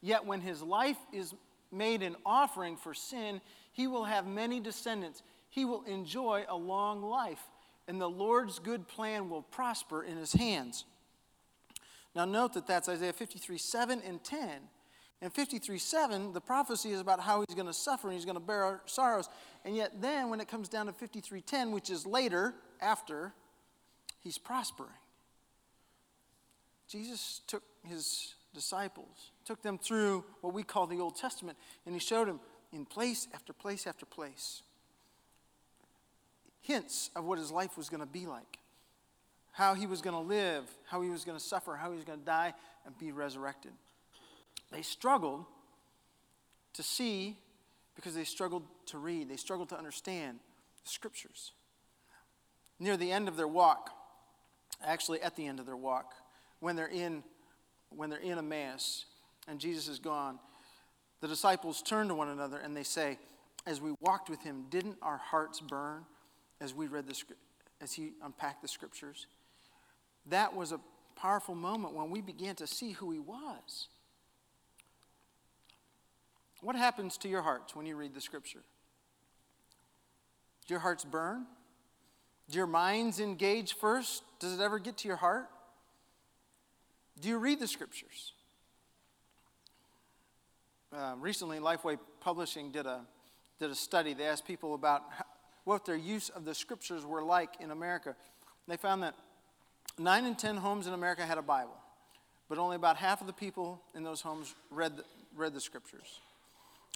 Yet 0.00 0.24
when 0.24 0.40
his 0.40 0.62
life 0.62 0.96
is 1.12 1.34
made 1.70 2.02
an 2.02 2.16
offering 2.24 2.78
for 2.78 2.94
sin, 2.94 3.42
he 3.72 3.86
will 3.86 4.04
have 4.04 4.26
many 4.26 4.58
descendants. 4.58 5.22
He 5.50 5.66
will 5.66 5.82
enjoy 5.82 6.46
a 6.48 6.56
long 6.56 7.02
life, 7.02 7.42
and 7.86 8.00
the 8.00 8.08
Lord's 8.08 8.58
good 8.58 8.88
plan 8.88 9.28
will 9.28 9.42
prosper 9.42 10.02
in 10.02 10.16
his 10.16 10.32
hands. 10.32 10.86
Now, 12.16 12.24
note 12.24 12.54
that 12.54 12.66
that's 12.66 12.88
Isaiah 12.88 13.12
53 13.12 13.58
7 13.58 14.00
and 14.00 14.24
10. 14.24 14.48
In 15.20 15.28
53 15.28 15.76
7, 15.76 16.32
the 16.32 16.40
prophecy 16.40 16.92
is 16.92 17.00
about 17.00 17.20
how 17.20 17.44
he's 17.46 17.54
going 17.54 17.66
to 17.66 17.74
suffer 17.74 18.08
and 18.08 18.16
he's 18.16 18.24
going 18.24 18.36
to 18.36 18.40
bear 18.40 18.64
our 18.64 18.80
sorrows. 18.86 19.28
And 19.66 19.76
yet, 19.76 20.00
then 20.00 20.30
when 20.30 20.40
it 20.40 20.48
comes 20.48 20.70
down 20.70 20.86
to 20.86 20.94
53 20.94 21.42
10, 21.42 21.70
which 21.70 21.90
is 21.90 22.06
later, 22.06 22.54
after, 22.80 23.34
he's 24.20 24.38
prospering. 24.38 24.88
Jesus 26.92 27.40
took 27.46 27.62
his 27.88 28.34
disciples, 28.52 29.30
took 29.46 29.62
them 29.62 29.78
through 29.78 30.24
what 30.42 30.52
we 30.52 30.62
call 30.62 30.86
the 30.86 31.00
Old 31.00 31.16
Testament, 31.16 31.56
and 31.86 31.94
he 31.94 31.98
showed 31.98 32.28
them 32.28 32.38
in 32.70 32.84
place 32.84 33.28
after 33.32 33.54
place 33.54 33.86
after 33.86 34.04
place 34.04 34.62
hints 36.60 37.10
of 37.16 37.24
what 37.24 37.38
his 37.38 37.50
life 37.50 37.76
was 37.78 37.88
going 37.88 38.00
to 38.00 38.06
be 38.06 38.26
like, 38.26 38.58
how 39.52 39.74
he 39.74 39.86
was 39.86 40.02
going 40.02 40.14
to 40.14 40.20
live, 40.20 40.64
how 40.86 41.00
he 41.00 41.08
was 41.08 41.24
going 41.24 41.36
to 41.36 41.42
suffer, 41.42 41.76
how 41.76 41.90
he 41.90 41.96
was 41.96 42.04
going 42.04 42.18
to 42.18 42.24
die 42.24 42.52
and 42.86 42.96
be 42.98 43.10
resurrected. 43.10 43.72
They 44.70 44.82
struggled 44.82 45.46
to 46.74 46.82
see 46.82 47.36
because 47.96 48.14
they 48.14 48.24
struggled 48.24 48.62
to 48.86 48.98
read, 48.98 49.28
they 49.28 49.36
struggled 49.36 49.70
to 49.70 49.78
understand 49.78 50.38
the 50.84 50.90
scriptures. 50.90 51.52
Near 52.78 52.96
the 52.96 53.10
end 53.10 53.28
of 53.28 53.36
their 53.36 53.48
walk, 53.48 53.90
actually 54.84 55.22
at 55.22 55.36
the 55.36 55.46
end 55.46 55.58
of 55.58 55.66
their 55.66 55.76
walk, 55.76 56.14
when 56.62 56.76
they're 56.76 56.86
in 56.86 57.24
when 57.90 58.08
they're 58.08 58.20
in 58.20 58.38
Emmaus 58.38 59.04
and 59.48 59.58
Jesus 59.58 59.86
is 59.88 59.98
gone, 59.98 60.38
the 61.20 61.28
disciples 61.28 61.82
turn 61.82 62.08
to 62.08 62.14
one 62.14 62.28
another 62.28 62.56
and 62.56 62.74
they 62.74 62.84
say, 62.84 63.18
as 63.66 63.82
we 63.82 63.92
walked 64.00 64.30
with 64.30 64.40
him, 64.42 64.64
didn't 64.70 64.96
our 65.02 65.18
hearts 65.18 65.60
burn 65.60 66.06
as 66.60 66.72
we 66.72 66.86
read 66.86 67.06
the 67.06 67.20
as 67.82 67.92
he 67.92 68.12
unpacked 68.22 68.62
the 68.62 68.68
scriptures? 68.68 69.26
That 70.26 70.54
was 70.54 70.72
a 70.72 70.80
powerful 71.16 71.56
moment 71.56 71.94
when 71.94 72.10
we 72.10 72.20
began 72.20 72.54
to 72.56 72.66
see 72.66 72.92
who 72.92 73.10
he 73.10 73.18
was. 73.18 73.88
What 76.60 76.76
happens 76.76 77.18
to 77.18 77.28
your 77.28 77.42
hearts 77.42 77.74
when 77.74 77.86
you 77.86 77.96
read 77.96 78.14
the 78.14 78.20
scripture? 78.20 78.62
Do 80.68 80.74
your 80.74 80.80
hearts 80.80 81.04
burn? 81.04 81.44
Do 82.48 82.56
your 82.56 82.68
minds 82.68 83.18
engage 83.18 83.74
first? 83.74 84.22
Does 84.38 84.52
it 84.54 84.62
ever 84.62 84.78
get 84.78 84.98
to 84.98 85.08
your 85.08 85.16
heart? 85.16 85.48
Do 87.20 87.28
you 87.28 87.38
read 87.38 87.60
the 87.60 87.68
scriptures? 87.68 88.32
Uh, 90.94 91.14
recently, 91.20 91.58
Lifeway 91.58 91.98
Publishing 92.20 92.70
did 92.70 92.86
a, 92.86 93.00
did 93.58 93.70
a 93.70 93.74
study. 93.74 94.14
They 94.14 94.24
asked 94.24 94.46
people 94.46 94.74
about 94.74 95.02
how, 95.10 95.24
what 95.64 95.84
their 95.84 95.96
use 95.96 96.28
of 96.28 96.44
the 96.44 96.54
scriptures 96.54 97.04
were 97.04 97.22
like 97.22 97.50
in 97.60 97.70
America. 97.70 98.16
They 98.68 98.76
found 98.76 99.02
that 99.02 99.14
nine 99.98 100.24
in 100.24 100.34
ten 100.34 100.56
homes 100.56 100.86
in 100.86 100.92
America 100.92 101.24
had 101.24 101.38
a 101.38 101.42
Bible, 101.42 101.76
but 102.48 102.58
only 102.58 102.76
about 102.76 102.96
half 102.96 103.20
of 103.20 103.26
the 103.26 103.32
people 103.32 103.80
in 103.94 104.02
those 104.02 104.20
homes 104.20 104.54
read 104.70 104.96
the, 104.96 105.04
read 105.36 105.54
the 105.54 105.60
scriptures. 105.60 106.20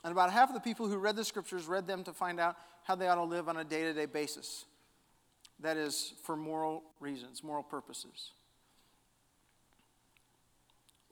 And 0.04 0.12
about 0.12 0.32
half 0.32 0.48
of 0.48 0.54
the 0.54 0.60
people 0.60 0.88
who 0.88 0.98
read 0.98 1.16
the 1.16 1.24
scriptures 1.24 1.66
read 1.66 1.86
them 1.86 2.04
to 2.04 2.12
find 2.12 2.38
out 2.38 2.56
how 2.84 2.94
they 2.94 3.08
ought 3.08 3.16
to 3.16 3.24
live 3.24 3.48
on 3.48 3.56
a 3.56 3.64
day 3.64 3.82
to 3.82 3.92
day 3.92 4.06
basis. 4.06 4.64
That 5.60 5.76
is, 5.76 6.12
for 6.22 6.36
moral 6.36 6.82
reasons, 7.00 7.42
moral 7.42 7.62
purposes. 7.62 8.32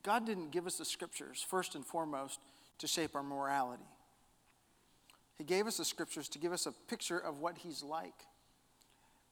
God 0.04 0.26
didn't 0.26 0.52
give 0.52 0.66
us 0.66 0.76
the 0.76 0.84
scriptures, 0.84 1.44
first 1.48 1.74
and 1.74 1.84
foremost, 1.84 2.38
to 2.78 2.86
shape 2.86 3.16
our 3.16 3.22
morality. 3.22 3.88
He 5.36 5.44
gave 5.44 5.66
us 5.66 5.78
the 5.78 5.84
scriptures 5.84 6.28
to 6.28 6.38
give 6.38 6.52
us 6.52 6.66
a 6.66 6.72
picture 6.88 7.18
of 7.18 7.40
what 7.40 7.58
He's 7.58 7.82
like, 7.82 8.26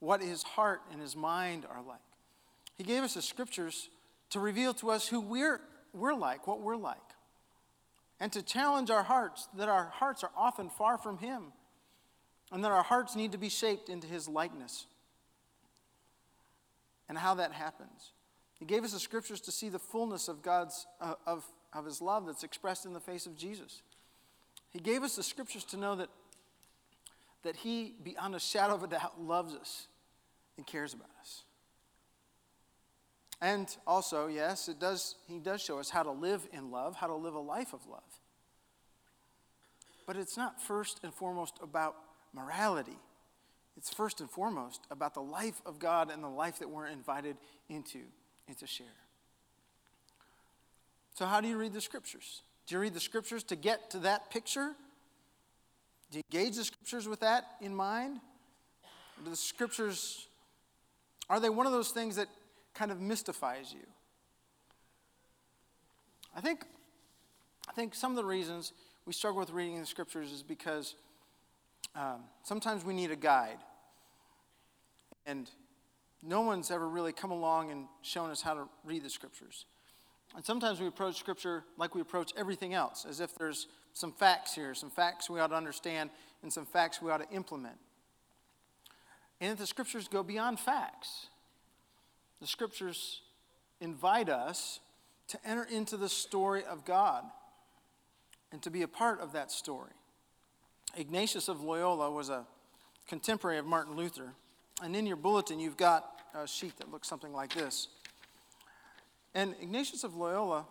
what 0.01 0.21
His 0.21 0.43
heart 0.43 0.81
and 0.91 1.01
His 1.01 1.15
mind 1.15 1.65
are 1.71 1.83
like. 1.83 2.01
He 2.77 2.83
gave 2.83 3.05
us 3.05 3.15
the 3.15 3.23
scriptures 3.23 3.89
to 4.31 4.41
reveal 4.41 4.75
to 4.75 4.91
us 4.91 5.07
who 5.07 5.21
we're, 5.21 5.61
we're 5.93 6.15
like, 6.15 6.49
what 6.49 6.61
we're 6.61 6.77
like 6.77 6.99
and 8.23 8.31
to 8.31 8.41
challenge 8.41 8.89
our 8.89 9.03
hearts 9.03 9.49
that 9.57 9.69
our 9.69 9.87
hearts 9.87 10.23
are 10.23 10.31
often 10.37 10.71
far 10.71 10.97
from 10.97 11.19
Him 11.19 11.53
and 12.53 12.63
that 12.63 12.71
our 12.71 12.85
hearts 12.85 13.17
need 13.17 13.33
to 13.33 13.39
be 13.39 13.49
shaped 13.49 13.89
into 13.89 14.07
His 14.07 14.29
likeness. 14.29 14.87
And 17.09 17.19
how 17.19 17.35
that 17.35 17.51
happens. 17.51 18.13
He 18.63 18.67
gave 18.67 18.85
us 18.85 18.93
the 18.93 19.01
scriptures 19.01 19.41
to 19.41 19.51
see 19.51 19.71
the 19.71 19.81
fullness 19.81 20.29
of 20.29 20.41
God's 20.41 20.87
uh, 21.01 21.15
of, 21.27 21.45
of 21.73 21.85
His 21.85 22.01
love 22.01 22.27
that's 22.27 22.45
expressed 22.45 22.87
in 22.87 22.93
the 22.93 23.01
face 23.01 23.27
of 23.27 23.37
Jesus. 23.37 23.83
He 24.71 24.79
gave 24.79 25.03
us 25.03 25.17
the 25.17 25.25
scriptures 25.25 25.65
to 25.65 25.77
know 25.77 25.97
that, 25.97 26.11
that 27.43 27.57
He, 27.57 27.97
beyond 28.05 28.37
a 28.37 28.39
shadow 28.39 28.75
of 28.75 28.85
a 28.85 28.87
doubt, 28.87 29.21
loves 29.21 29.53
us 29.57 29.89
and 30.57 30.65
cares 30.65 30.95
about 30.95 31.11
us. 31.21 31.43
And 33.41 33.77
also, 33.85 34.29
yes, 34.29 34.69
it 34.69 34.79
does, 34.79 35.17
he 35.27 35.41
does 35.41 35.61
show 35.61 35.81
us 35.81 35.91
how 35.91 36.05
to 36.05 36.13
live 36.13 36.47
in 36.53 36.71
love, 36.71 36.95
how 36.95 37.09
to 37.09 37.17
live 37.17 37.35
a 37.35 37.41
life 37.41 37.73
of 37.73 37.85
love. 37.89 38.21
but 40.07 40.17
it's 40.17 40.37
not 40.37 40.63
first 40.63 41.01
and 41.03 41.13
foremost 41.13 41.59
about 41.61 41.97
morality. 42.33 43.01
It's 43.77 43.93
first 43.93 44.21
and 44.21 44.31
foremost 44.31 44.87
about 44.89 45.15
the 45.15 45.21
life 45.21 45.61
of 45.67 45.81
God 45.81 46.13
and 46.13 46.23
the 46.23 46.29
life 46.29 46.61
that 46.61 46.71
we're 46.71 46.87
invited 46.87 47.39
into 47.69 48.03
and 48.49 48.57
to 48.59 48.67
share. 48.67 48.87
So, 51.15 51.27
how 51.27 51.41
do 51.41 51.49
you 51.49 51.57
read 51.57 51.73
the 51.73 51.81
scriptures? 51.81 52.43
Do 52.67 52.75
you 52.75 52.81
read 52.81 52.95
the 52.95 53.01
scriptures 53.01 53.43
to 53.45 53.57
get 53.57 53.91
to 53.91 53.99
that 54.01 54.31
picture? 54.31 54.73
Do 56.11 56.19
you 56.19 56.25
gauge 56.31 56.57
the 56.57 56.65
scriptures 56.65 57.09
with 57.09 57.21
that 57.21 57.45
in 57.61 57.75
mind? 57.75 58.21
Do 59.25 59.31
the 59.31 59.37
scriptures, 59.37 60.29
are 61.29 61.41
they 61.41 61.51
one 61.51 61.67
of 61.67 61.73
those 61.73 61.91
things 61.91 62.17
that 62.17 62.29
kind 62.75 62.91
of 62.91 63.01
mystifies 63.01 63.73
you? 63.73 63.87
I 66.37 66.41
think, 66.41 66.65
I 67.69 67.73
think 67.73 67.95
some 67.95 68.13
of 68.13 68.17
the 68.17 68.25
reasons 68.25 68.73
we 69.07 69.13
struggle 69.13 69.41
with 69.41 69.51
reading 69.51 69.79
the 69.79 69.87
scriptures 69.87 70.33
is 70.33 70.43
because 70.43 70.95
um, 71.95 72.21
sometimes 72.43 72.85
we 72.85 72.95
need 72.95 73.11
a 73.11 73.17
guide. 73.17 73.59
And 75.27 75.51
no 76.23 76.43
one's 76.43 76.71
ever 76.71 76.89
really 76.89 77.13
come 77.13 77.31
along 77.31 77.71
and 77.71 77.87
shown 78.03 78.31
us 78.31 78.43
how 78.43 78.55
to 78.55 78.69
read 78.85 79.03
the 79.03 79.11
scriptures. 79.11 79.67
And 80.35 80.45
sometimes 80.45 80.81
we 80.81 80.87
approach 80.87 81.17
scripture 81.17 81.65
like 81.77 81.95
we 81.95 82.01
approach 82.01 82.33
everything 82.37 82.75
else, 82.75 83.05
as 83.09 83.21
if 83.21 83.35
there's 83.35 83.67
some 83.93 84.13
facts 84.13 84.55
here, 84.55 84.75
some 84.75 84.91
facts 84.91 85.29
we 85.29 85.41
ought 85.41 85.49
to 85.49 85.57
understand, 85.57 86.11
and 86.43 86.53
some 86.53 86.65
facts 86.65 87.03
we 87.03 87.11
ought 87.11 87.19
to 87.19 87.35
implement. 87.35 87.77
And 89.41 89.53
if 89.53 89.59
the 89.59 89.67
scriptures 89.67 90.09
go 90.09 90.23
beyond 90.23 90.61
facts. 90.61 91.27
The 92.41 92.47
scriptures 92.47 93.21
invite 93.81 94.29
us 94.29 94.81
to 95.29 95.39
enter 95.45 95.65
into 95.65 95.97
the 95.97 96.09
story 96.09 96.65
of 96.65 96.85
God 96.85 97.25
and 98.53 98.63
to 98.63 98.71
be 98.71 98.83
a 98.83 98.89
part 98.89 99.21
of 99.21 99.33
that 99.33 99.51
story. 99.51 99.93
Ignatius 100.97 101.49
of 101.49 101.63
Loyola 101.63 102.11
was 102.11 102.29
a 102.29 102.47
contemporary 103.07 103.59
of 103.59 103.67
Martin 103.67 103.97
Luther. 103.97 104.33
And 104.83 104.95
in 104.95 105.07
your 105.07 105.17
bulletin, 105.17 105.59
you've 105.59 105.77
got 105.77 106.12
a 106.35 106.47
sheet 106.47 106.77
that 106.79 106.91
looks 106.91 107.09
something 107.09 107.33
like 107.33 107.55
this. 107.55 107.89
And 109.35 109.55
Ignatius 109.61 110.05
of 110.05 110.15
Loyola 110.15 110.67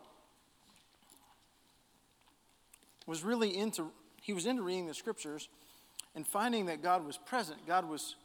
was 3.08 3.24
really 3.24 3.58
into, 3.58 3.92
he 4.22 4.34
was 4.34 4.46
into 4.46 4.62
reading 4.62 4.88
the 4.88 4.94
scriptures 4.94 5.50
and 6.16 6.28
finding 6.28 6.68
that 6.68 6.84
God 6.84 7.06
was 7.06 7.18
present, 7.18 7.66
God 7.66 7.88
was 7.90 8.16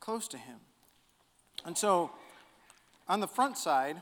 close 0.00 0.28
to 0.28 0.38
him. 0.38 0.56
And 1.64 1.76
so 1.76 2.10
on 3.08 3.20
the 3.20 3.28
front 3.28 3.58
side, 3.58 4.00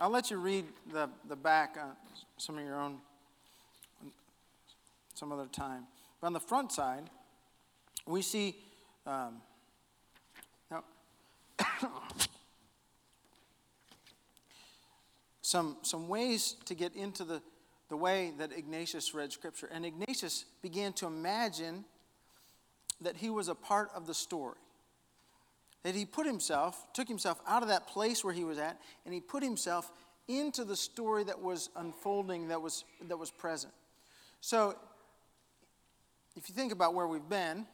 I'll 0.00 0.10
let 0.10 0.30
you 0.30 0.38
read 0.38 0.66
the, 0.92 1.08
the 1.28 1.36
back, 1.36 1.76
uh, 1.80 1.86
some 2.36 2.58
of 2.58 2.64
your 2.64 2.80
own, 2.80 2.98
some 5.14 5.32
other 5.32 5.46
time. 5.46 5.84
But 6.20 6.28
on 6.28 6.32
the 6.32 6.40
front 6.40 6.72
side, 6.72 7.10
we 8.06 8.22
see 8.22 8.56
um, 9.06 9.40
now, 10.70 10.84
some, 15.52 15.76
some 15.82 16.08
ways 16.08 16.56
to 16.64 16.74
get 16.74 16.96
into 16.96 17.24
the, 17.24 17.42
the 17.90 17.96
way 17.96 18.32
that 18.38 18.56
Ignatius 18.56 19.12
read 19.12 19.32
Scripture. 19.32 19.68
And 19.70 19.84
Ignatius 19.84 20.46
began 20.62 20.94
to 20.94 21.06
imagine 21.06 21.84
that 23.02 23.18
he 23.18 23.28
was 23.28 23.48
a 23.48 23.54
part 23.54 23.90
of 23.94 24.06
the 24.06 24.14
story. 24.14 24.56
That 25.82 25.94
he 25.94 26.06
put 26.06 26.26
himself, 26.26 26.86
took 26.94 27.06
himself 27.06 27.38
out 27.46 27.62
of 27.62 27.68
that 27.68 27.86
place 27.86 28.24
where 28.24 28.32
he 28.32 28.44
was 28.44 28.56
at, 28.56 28.80
and 29.04 29.12
he 29.12 29.20
put 29.20 29.42
himself 29.42 29.92
into 30.26 30.64
the 30.64 30.76
story 30.76 31.22
that 31.24 31.42
was 31.42 31.68
unfolding, 31.76 32.48
that 32.48 32.62
was, 32.62 32.84
that 33.08 33.18
was 33.18 33.30
present. 33.30 33.74
So 34.40 34.74
if 36.34 36.48
you 36.48 36.54
think 36.54 36.72
about 36.72 36.94
where 36.94 37.06
we've 37.06 37.28
been 37.28 37.66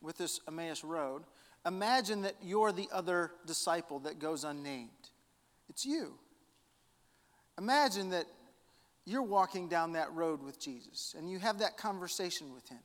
with 0.00 0.18
this 0.18 0.40
Emmaus 0.46 0.84
Road, 0.84 1.22
imagine 1.66 2.22
that 2.22 2.36
you're 2.40 2.70
the 2.70 2.88
other 2.92 3.32
disciple 3.44 3.98
that 4.00 4.20
goes 4.20 4.44
unnamed. 4.44 4.90
It's 5.68 5.84
you. 5.84 6.14
Imagine 7.58 8.10
that 8.10 8.26
you're 9.04 9.22
walking 9.22 9.68
down 9.68 9.92
that 9.92 10.12
road 10.12 10.42
with 10.42 10.60
Jesus 10.60 11.14
and 11.18 11.28
you 11.28 11.38
have 11.40 11.58
that 11.58 11.76
conversation 11.76 12.54
with 12.54 12.68
him. 12.68 12.78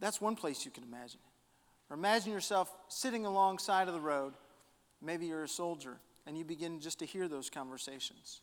That's 0.00 0.20
one 0.20 0.36
place 0.36 0.64
you 0.64 0.70
can 0.70 0.82
imagine 0.82 1.20
Or 1.88 1.94
imagine 1.94 2.32
yourself 2.32 2.74
sitting 2.88 3.24
alongside 3.24 3.88
of 3.88 3.94
the 3.94 4.00
road. 4.00 4.34
Maybe 5.00 5.26
you're 5.26 5.44
a 5.44 5.48
soldier 5.48 5.96
and 6.26 6.36
you 6.36 6.44
begin 6.44 6.80
just 6.80 6.98
to 6.98 7.06
hear 7.06 7.28
those 7.28 7.48
conversations. 7.48 8.40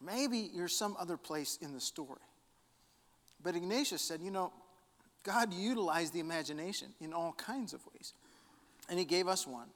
Maybe 0.00 0.50
you're 0.52 0.68
some 0.68 0.96
other 0.98 1.16
place 1.16 1.58
in 1.62 1.72
the 1.72 1.80
story. 1.80 2.20
But 3.42 3.56
Ignatius 3.56 4.02
said, 4.02 4.20
you 4.20 4.30
know, 4.30 4.52
God 5.22 5.52
utilized 5.52 6.12
the 6.12 6.20
imagination 6.20 6.88
in 7.00 7.12
all 7.12 7.32
kinds 7.32 7.72
of 7.72 7.80
ways. 7.92 8.12
And 8.88 8.98
he 8.98 9.04
gave 9.04 9.28
us 9.28 9.46
one. 9.46 9.68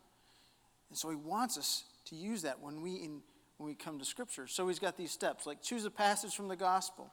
And 0.90 0.98
so 0.98 1.10
he 1.10 1.16
wants 1.16 1.58
us 1.58 1.84
to 2.06 2.14
use 2.14 2.42
that 2.42 2.60
when 2.60 2.82
we, 2.82 2.94
in, 2.96 3.20
when 3.58 3.68
we 3.68 3.74
come 3.74 3.98
to 3.98 4.04
Scripture. 4.04 4.46
So 4.46 4.68
he's 4.68 4.78
got 4.78 4.96
these 4.96 5.12
steps 5.12 5.46
like 5.46 5.62
choose 5.62 5.84
a 5.84 5.90
passage 5.90 6.34
from 6.34 6.48
the 6.48 6.56
gospel 6.56 7.12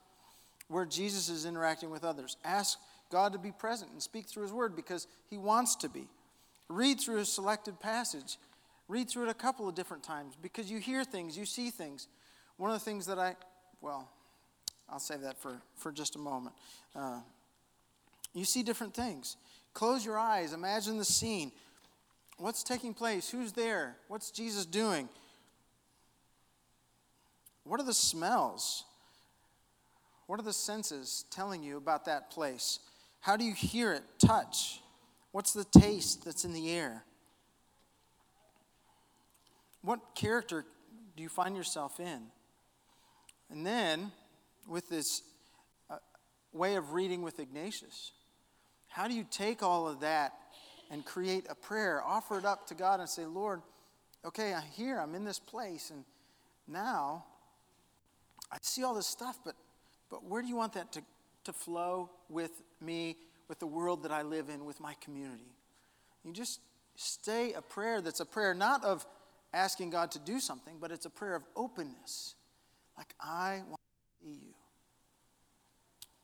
where 0.68 0.86
Jesus 0.86 1.30
is 1.30 1.46
interacting 1.46 1.90
with 1.90 2.04
others. 2.04 2.38
Ask 2.44 2.80
God 3.12 3.34
to 3.34 3.40
be 3.40 3.52
present 3.52 3.92
and 3.92 4.02
speak 4.02 4.28
through 4.28 4.44
his 4.44 4.54
word 4.54 4.76
because 4.76 5.08
he 5.30 5.38
wants 5.38 5.76
to 5.78 5.90
be. 5.90 6.08
Read 6.68 7.00
through 7.00 7.18
a 7.18 7.26
selected 7.26 7.80
passage. 7.80 8.38
Read 8.88 9.10
through 9.10 9.24
it 9.24 9.30
a 9.30 9.36
couple 9.36 9.68
of 9.68 9.76
different 9.76 10.04
times 10.04 10.36
because 10.42 10.70
you 10.70 10.80
hear 10.80 11.04
things, 11.04 11.38
you 11.38 11.46
see 11.46 11.70
things. 11.70 12.08
One 12.58 12.72
of 12.72 12.80
the 12.80 12.86
things 12.86 13.06
that 13.08 13.20
I, 13.20 13.36
well, 13.82 14.10
I'll 14.88 15.00
save 15.00 15.22
that 15.22 15.40
for, 15.42 15.62
for 15.76 15.92
just 15.92 16.16
a 16.16 16.20
moment. 16.20 16.56
Uh, 16.96 17.20
you 18.34 18.46
see 18.46 18.64
different 18.64 18.94
things. 18.94 19.38
Close 19.74 20.06
your 20.06 20.18
eyes, 20.18 20.54
imagine 20.54 20.98
the 20.98 21.06
scene. 21.06 21.52
What's 22.40 22.64
taking 22.64 22.94
place? 22.94 23.30
Who's 23.30 23.52
there? 23.52 23.98
What's 24.08 24.32
Jesus 24.32 24.66
doing? 24.66 25.10
What 27.66 27.82
are 27.82 27.86
the 27.86 27.94
smells? 27.94 28.86
What 30.26 30.40
are 30.40 30.44
the 30.44 30.54
senses 30.54 31.26
telling 31.32 31.62
you 31.64 31.76
about 31.76 32.06
that 32.06 32.32
place? 32.32 32.80
How 33.20 33.36
do 33.36 33.44
you 33.44 33.54
hear 33.54 33.92
it, 33.92 34.04
touch? 34.26 34.80
What's 35.34 35.52
the 35.52 35.66
taste 35.66 36.24
that's 36.24 36.46
in 36.46 36.54
the 36.54 36.72
air? 36.72 37.04
What 39.82 40.00
character 40.16 40.66
do 41.18 41.24
you 41.24 41.30
find 41.30 41.58
yourself 41.58 42.00
in? 42.00 42.22
And 43.52 43.66
then 43.66 44.14
with 44.66 44.88
this 44.88 45.24
uh, 45.90 45.98
way 46.54 46.76
of 46.76 46.94
reading 46.94 47.22
with 47.22 47.40
Ignatius? 47.40 48.14
How 48.88 49.10
do 49.10 49.14
you 49.14 49.26
take 49.30 49.62
all 49.62 49.90
of 49.90 50.00
that 50.00 50.39
and 50.90 51.06
create 51.06 51.46
a 51.50 51.56
prayer, 51.56 52.02
offer 52.04 52.38
it 52.38 52.46
up 52.46 52.68
to 52.68 52.76
God, 52.76 53.00
and 53.00 53.08
say, 53.08 53.26
Lord, 53.26 53.62
okay, 54.26 54.54
I'm 54.54 54.64
here, 54.76 55.00
I'm 55.00 55.16
in 55.16 55.24
this 55.24 55.40
place, 55.40 55.92
and 55.92 56.04
now 56.68 57.26
I 58.52 58.58
see 58.62 58.84
all 58.84 58.94
this 58.94 59.08
stuff, 59.08 59.40
but, 59.46 59.56
but 60.10 60.24
where 60.24 60.42
do 60.42 60.48
you 60.48 60.56
want 60.56 60.74
that 60.74 60.92
to, 60.94 61.02
to 61.46 61.54
flow 61.54 62.10
with 62.30 62.52
me, 62.82 63.18
with 63.48 63.60
the 63.60 63.68
world 63.68 64.04
that 64.04 64.12
I 64.12 64.24
live 64.24 64.50
in, 64.50 64.66
with 64.66 64.80
my 64.80 64.96
community? 65.02 65.52
You 66.24 66.34
just 66.34 66.60
stay 66.96 67.54
a 67.54 67.62
prayer 67.62 68.02
that's 68.02 68.20
a 68.20 68.26
prayer 68.26 68.54
not 68.54 68.84
of 68.84 69.06
asking 69.54 69.92
God 69.92 70.12
to 70.12 70.20
do 70.20 70.40
something, 70.40 70.76
but 70.80 70.92
it's 70.92 71.06
a 71.06 71.10
prayer 71.10 71.36
of 71.36 71.44
openness. 71.56 72.36
Like, 72.98 73.14
I 73.20 73.62
want 73.68 73.80
to 73.80 74.28
see 74.28 74.34
you. 74.34 74.54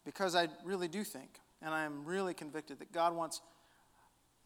Because 0.04 0.36
I 0.36 0.48
really 0.64 0.88
do 0.88 1.04
think, 1.04 1.40
and 1.62 1.74
I 1.74 1.86
am 1.86 2.06
really 2.06 2.34
convicted, 2.34 2.80
that 2.80 2.92
God 2.92 3.16
wants 3.16 3.42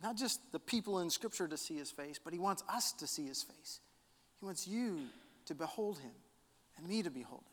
not 0.01 0.15
just 0.15 0.39
the 0.51 0.59
people 0.59 0.99
in 0.99 1.09
Scripture 1.09 1.47
to 1.47 1.57
see 1.57 1.77
his 1.77 1.91
face, 1.91 2.19
but 2.23 2.33
he 2.33 2.39
wants 2.39 2.63
us 2.73 2.93
to 2.93 3.07
see 3.07 3.25
his 3.27 3.43
face. 3.43 3.79
He 4.39 4.45
wants 4.45 4.67
you 4.67 4.99
to 5.45 5.55
behold 5.55 5.99
him 5.99 6.11
and 6.77 6.87
me 6.87 7.03
to 7.03 7.09
behold 7.09 7.41
him. 7.41 7.45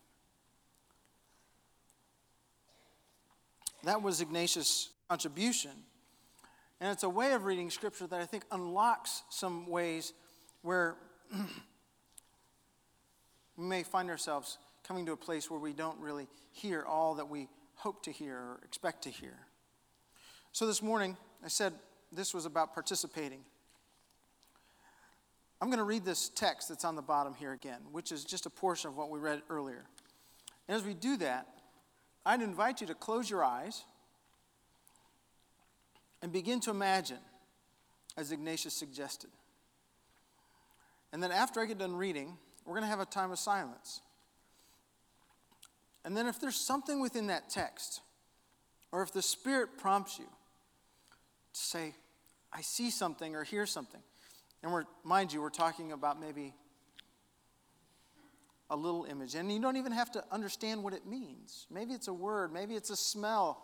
That 3.85 4.03
was 4.03 4.21
Ignatius' 4.21 4.91
contribution. 5.09 5.71
And 6.81 6.93
it's 6.93 7.03
a 7.03 7.09
way 7.09 7.33
of 7.33 7.45
reading 7.45 7.71
Scripture 7.71 8.07
that 8.07 8.21
I 8.21 8.27
think 8.27 8.45
unlocks 8.51 9.23
some 9.31 9.67
ways 9.67 10.13
where 10.63 10.97
we 13.57 13.65
may 13.65 13.83
find 13.83 14.11
ourselves 14.11 14.59
coming 14.87 15.07
to 15.07 15.13
a 15.13 15.17
place 15.17 15.51
where 15.51 15.59
we 15.59 15.73
don't 15.73 15.99
really 15.99 16.29
hear 16.53 16.83
all 16.83 17.15
that 17.15 17.29
we 17.29 17.49
hope 17.77 18.03
to 18.05 18.11
hear 18.11 18.37
or 18.37 18.61
expect 18.65 19.03
to 19.03 19.11
hear. 19.11 19.35
So 20.53 20.67
this 20.67 20.83
morning, 20.83 21.17
I 21.45 21.49
said 21.49 21.73
this 22.17 22.35
was 22.35 22.47
about 22.47 22.75
participating. 22.75 23.41
I'm 25.61 25.69
going 25.69 25.79
to 25.79 25.85
read 25.85 26.05
this 26.05 26.29
text 26.29 26.69
that's 26.69 26.85
on 26.85 26.97
the 26.97 27.03
bottom 27.03 27.35
here 27.35 27.53
again, 27.53 27.81
which 27.93 28.13
is 28.13 28.25
just 28.25 28.47
a 28.47 28.51
portion 28.51 28.91
of 28.91 28.97
what 28.97 29.11
we 29.11 29.19
read 29.19 29.43
earlier. 29.49 29.85
And 30.69 30.77
as 30.77 30.85
we 30.85 30.95
do 30.95 31.17
that, 31.19 31.47
I'd 32.25 32.43
invite 32.43 32.81
you 32.81 32.87
to 32.89 32.95
close 32.95 33.31
your 33.31 33.45
eyes 33.45 33.85
and 36.23 36.33
begin 36.33 36.61
to 36.61 36.71
imagine, 36.71 37.21
as 38.17 38.33
Ignatius 38.33 38.75
suggested. 38.75 39.31
And 41.13 41.23
then 41.23 41.31
after 41.31 41.61
I 41.61 41.67
get 41.67 41.79
done 41.79 41.95
reading, 41.95 42.37
we're 42.65 42.75
going 42.75 42.83
to 42.83 42.91
have 42.91 43.01
a 43.01 43.07
time 43.07 43.31
of 43.31 43.39
silence. 43.39 44.01
And 46.05 46.17
then 46.17 46.27
if 46.27 46.41
there's 46.41 46.57
something 46.57 47.01
within 47.01 47.29
that 47.29 47.49
text, 47.49 48.01
or 48.93 49.03
if 49.03 49.13
the 49.13 49.23
Spirit 49.23 49.79
prompts 49.79 50.19
you 50.19 50.25
to 50.25 51.61
say, 51.61 51.95
I 52.57 52.63
see 52.63 52.91
something 52.91 53.37
or 53.37 53.45
hear 53.45 53.67
something, 53.67 54.01
and 54.63 54.73
we're, 54.73 54.85
mind 55.05 55.31
you, 55.31 55.43
we're 55.43 55.51
talking 55.51 55.93
about 55.93 56.19
maybe 56.19 56.55
a 58.71 58.77
little 58.77 59.05
image. 59.05 59.35
And 59.35 59.53
you 59.53 59.61
don't 59.61 59.77
even 59.77 59.93
have 59.93 60.11
to 60.13 60.25
understand 60.33 60.83
what 60.83 60.95
it 60.95 61.07
means. 61.07 61.67
Maybe 61.71 61.93
it's 61.93 62.09
a 62.09 62.15
word, 62.15 62.55
maybe 62.55 62.75
it's 62.75 62.89
a 62.89 62.97
smell. 62.97 63.63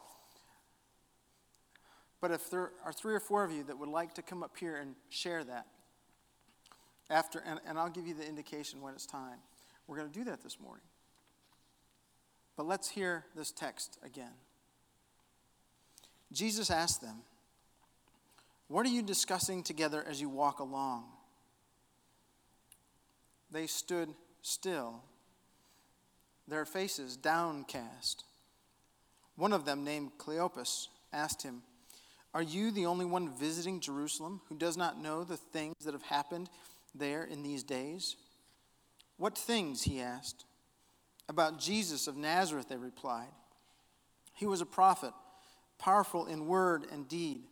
But 2.21 2.33
if 2.33 2.51
there 2.51 2.71
are 2.85 2.93
three 2.93 3.15
or 3.15 3.21
four 3.21 3.43
of 3.45 3.51
you 3.51 3.65
that 3.65 3.79
would 3.79 3.89
like 3.89 4.15
to 4.15 4.23
come 4.23 4.43
up 4.43 4.59
here 4.59 4.77
and 4.77 4.95
share 5.09 5.43
that, 5.43 5.67
after, 7.09 7.43
and, 7.47 7.61
and 7.67 7.79
I'll 7.79 7.91
give 7.91 8.07
you 8.07 8.15
the 8.15 8.29
indication 8.29 8.83
when 8.83 8.93
it's 8.93 9.07
time, 9.07 9.39
we're 9.87 9.97
going 9.97 10.11
to 10.11 10.19
do 10.19 10.25
that 10.27 10.43
this 10.43 10.61
morning. 10.61 10.85
But 12.59 12.67
let's 12.67 12.91
hear 12.91 13.25
this 13.35 13.51
text 13.51 13.99
again. 14.05 14.35
Jesus 16.31 16.71
asked 16.71 17.01
them, 17.01 17.23
What 18.73 18.87
are 18.87 18.89
you 18.89 19.03
discussing 19.03 19.63
together 19.63 20.03
as 20.09 20.19
you 20.19 20.31
walk 20.31 20.59
along? 20.59 21.05
They 23.51 23.67
stood 23.67 24.09
still, 24.41 25.03
their 26.49 26.65
faces 26.65 27.19
downcast. 27.19 28.25
One 29.37 29.53
of 29.53 29.67
them, 29.67 29.85
named 29.85 30.13
Cleopas, 30.17 30.89
asked 31.13 31.43
him, 31.43 31.61
Are 32.33 32.41
you 32.41 32.71
the 32.71 32.87
only 32.87 33.05
one 33.05 33.37
visiting 33.37 33.79
Jerusalem 33.79 34.41
who 34.49 34.55
does 34.55 34.79
not 34.79 34.99
know 34.99 35.23
the 35.23 35.37
things 35.37 35.77
that 35.85 35.93
have 35.93 36.05
happened 36.05 36.49
there 36.95 37.25
in 37.25 37.43
these 37.43 37.63
days? 37.63 38.17
What 39.19 39.37
things? 39.37 39.83
he 39.83 40.01
asked. 40.01 40.47
About 41.29 41.61
Jesus 41.61 42.07
of 42.07 42.17
Nazareth, 42.17 42.71
they 42.71 42.79
replied. 42.79 43.35
He 44.33 44.47
was 44.47 44.63
a 44.63 44.67
prophet, 44.67 45.13
powerful 45.79 46.25
in 46.25 46.47
word 46.47 46.87
and 46.91 47.07
deed 47.07 47.43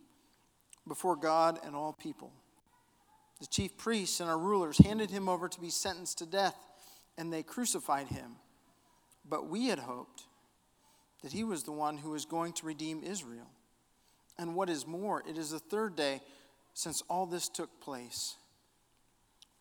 before 0.86 1.16
God 1.16 1.58
and 1.64 1.74
all 1.74 1.92
people. 1.92 2.32
The 3.40 3.46
chief 3.46 3.76
priests 3.76 4.20
and 4.20 4.28
our 4.28 4.38
rulers 4.38 4.78
handed 4.78 5.10
him 5.10 5.28
over 5.28 5.48
to 5.48 5.60
be 5.60 5.70
sentenced 5.70 6.18
to 6.18 6.26
death 6.26 6.56
and 7.16 7.32
they 7.32 7.42
crucified 7.42 8.08
him. 8.08 8.36
But 9.28 9.48
we 9.48 9.66
had 9.66 9.78
hoped 9.78 10.24
that 11.22 11.32
he 11.32 11.44
was 11.44 11.62
the 11.62 11.72
one 11.72 11.98
who 11.98 12.10
was 12.10 12.24
going 12.24 12.52
to 12.54 12.66
redeem 12.66 13.02
Israel. 13.02 13.50
And 14.38 14.54
what 14.54 14.70
is 14.70 14.86
more, 14.86 15.22
it 15.28 15.36
is 15.36 15.50
the 15.50 15.58
third 15.58 15.96
day 15.96 16.20
since 16.72 17.02
all 17.08 17.26
this 17.26 17.48
took 17.48 17.80
place. 17.80 18.36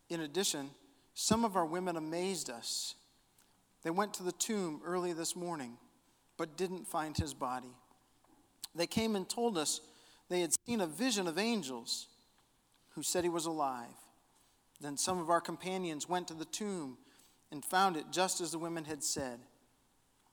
In 0.10 0.22
addition, 0.22 0.70
some 1.14 1.44
of 1.44 1.56
our 1.56 1.66
women 1.66 1.98
amazed 1.98 2.50
us. 2.50 2.96
They 3.84 3.90
went 3.90 4.14
to 4.16 4.24
the 4.24 4.32
tomb 4.32 4.82
early 4.86 5.14
this 5.14 5.36
morning, 5.36 5.78
but 6.38 6.58
didn't 6.58 6.88
find 6.88 7.16
his 7.16 7.34
body. 7.34 7.76
They 8.74 8.88
came 8.88 9.16
and 9.16 9.28
told 9.28 9.58
us 9.58 9.82
they 10.30 10.42
had 10.42 10.54
seen 10.66 10.82
a 10.82 10.88
vision 10.88 11.28
of 11.28 11.38
angels 11.38 12.08
who 12.92 13.04
said 13.04 13.24
he 13.24 13.30
was 13.30 13.46
alive. 13.46 13.88
Then 14.80 14.96
some 14.96 15.20
of 15.20 15.30
our 15.30 15.42
companions 15.42 16.08
went 16.08 16.28
to 16.28 16.34
the 16.34 16.46
tomb 16.46 16.98
and 17.52 17.66
found 17.66 17.98
it 17.98 18.06
just 18.12 18.40
as 18.40 18.52
the 18.52 18.60
women 18.60 18.86
had 18.86 19.04
said, 19.04 19.40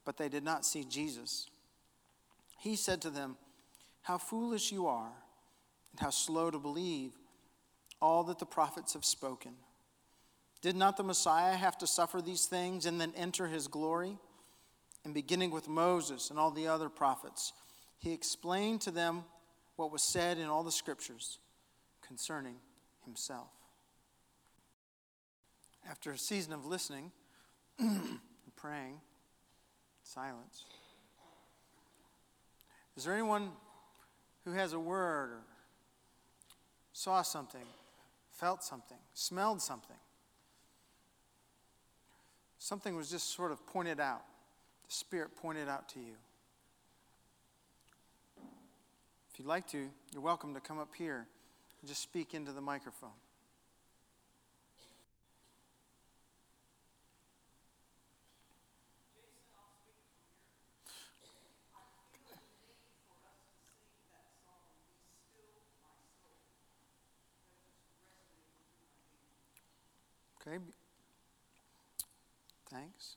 but 0.04 0.18
they 0.18 0.28
did 0.28 0.44
not 0.44 0.64
see 0.64 0.84
Jesus. 0.84 1.48
He 2.58 2.76
said 2.76 3.00
to 3.02 3.10
them, 3.10 3.36
How 4.02 4.18
foolish 4.18 4.70
you 4.70 4.86
are, 4.86 5.12
and 5.92 6.00
how 6.00 6.10
slow 6.10 6.50
to 6.50 6.58
believe 6.58 7.12
all 8.00 8.24
that 8.24 8.38
the 8.38 8.46
prophets 8.46 8.92
have 8.92 9.04
spoken. 9.04 9.52
Did 10.60 10.76
not 10.76 10.96
the 10.96 11.02
Messiah 11.02 11.56
have 11.56 11.78
to 11.78 11.86
suffer 11.86 12.20
these 12.20 12.46
things 12.46 12.86
and 12.86 13.00
then 13.00 13.12
enter 13.16 13.46
his 13.46 13.68
glory? 13.68 14.18
And 15.04 15.14
beginning 15.14 15.50
with 15.50 15.68
Moses 15.68 16.30
and 16.30 16.38
all 16.38 16.50
the 16.50 16.66
other 16.66 16.88
prophets, 16.88 17.52
he 17.98 18.12
explained 18.12 18.80
to 18.82 18.90
them 18.90 19.24
what 19.76 19.92
was 19.92 20.02
said 20.02 20.38
in 20.38 20.46
all 20.46 20.62
the 20.62 20.72
scriptures 20.72 21.38
concerning 22.02 22.56
himself 23.04 23.48
after 25.88 26.10
a 26.10 26.18
season 26.18 26.52
of 26.52 26.66
listening 26.66 27.12
and 27.78 28.18
praying, 28.56 29.00
silence, 30.02 30.64
is 32.96 33.04
there 33.04 33.14
anyone 33.14 33.50
who 34.44 34.52
has 34.52 34.72
a 34.72 34.80
word 34.80 35.30
or 35.30 35.40
saw 36.92 37.22
something, 37.22 37.64
felt 38.30 38.64
something, 38.64 38.98
smelled 39.14 39.60
something? 39.60 39.96
Something 42.58 42.96
was 42.96 43.10
just 43.10 43.34
sort 43.34 43.52
of 43.52 43.64
pointed 43.66 44.00
out. 44.00 44.22
The 44.88 44.94
Spirit 44.94 45.36
pointed 45.36 45.68
out 45.68 45.88
to 45.90 46.00
you. 46.00 46.14
If 49.36 49.40
you'd 49.40 49.48
like 49.48 49.68
to, 49.72 49.90
you're 50.14 50.22
welcome 50.22 50.54
to 50.54 50.60
come 50.60 50.78
up 50.78 50.94
here 50.96 51.26
and 51.82 51.86
just 51.86 52.00
speak 52.00 52.32
into 52.32 52.52
the 52.52 52.62
microphone. 52.62 53.10
Okay. 70.40 70.56
Thanks. 72.70 73.16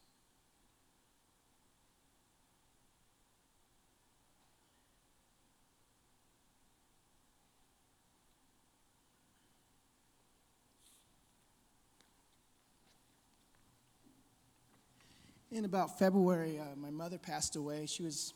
In 15.52 15.66
about 15.66 15.98
February, 15.98 16.60
uh, 16.60 16.76
my 16.76 16.92
mother 16.92 17.18
passed 17.18 17.56
away. 17.56 17.88
She 17.88 18.04
was 18.04 18.34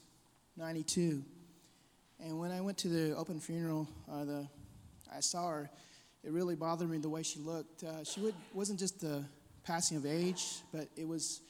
92. 0.58 1.24
And 2.20 2.40
when 2.40 2.52
I 2.52 2.60
went 2.60 2.78
to 2.80 2.88
the 2.88 3.16
open 3.16 3.40
funeral, 3.40 3.88
uh, 4.12 4.26
the, 4.26 4.48
I 5.16 5.20
saw 5.20 5.50
her 5.50 5.70
it 6.24 6.32
really 6.32 6.56
bothered 6.56 6.90
me 6.90 6.98
the 6.98 7.10
way 7.10 7.22
she 7.22 7.40
looked. 7.40 7.84
Uh, 7.84 8.04
she 8.04 8.22
would, 8.22 8.34
wasn't 8.54 8.80
just 8.80 9.02
the 9.02 9.24
passing 9.66 9.98
of 9.98 10.06
age, 10.06 10.62
but 10.72 10.88
it 10.96 11.08
was 11.08 11.42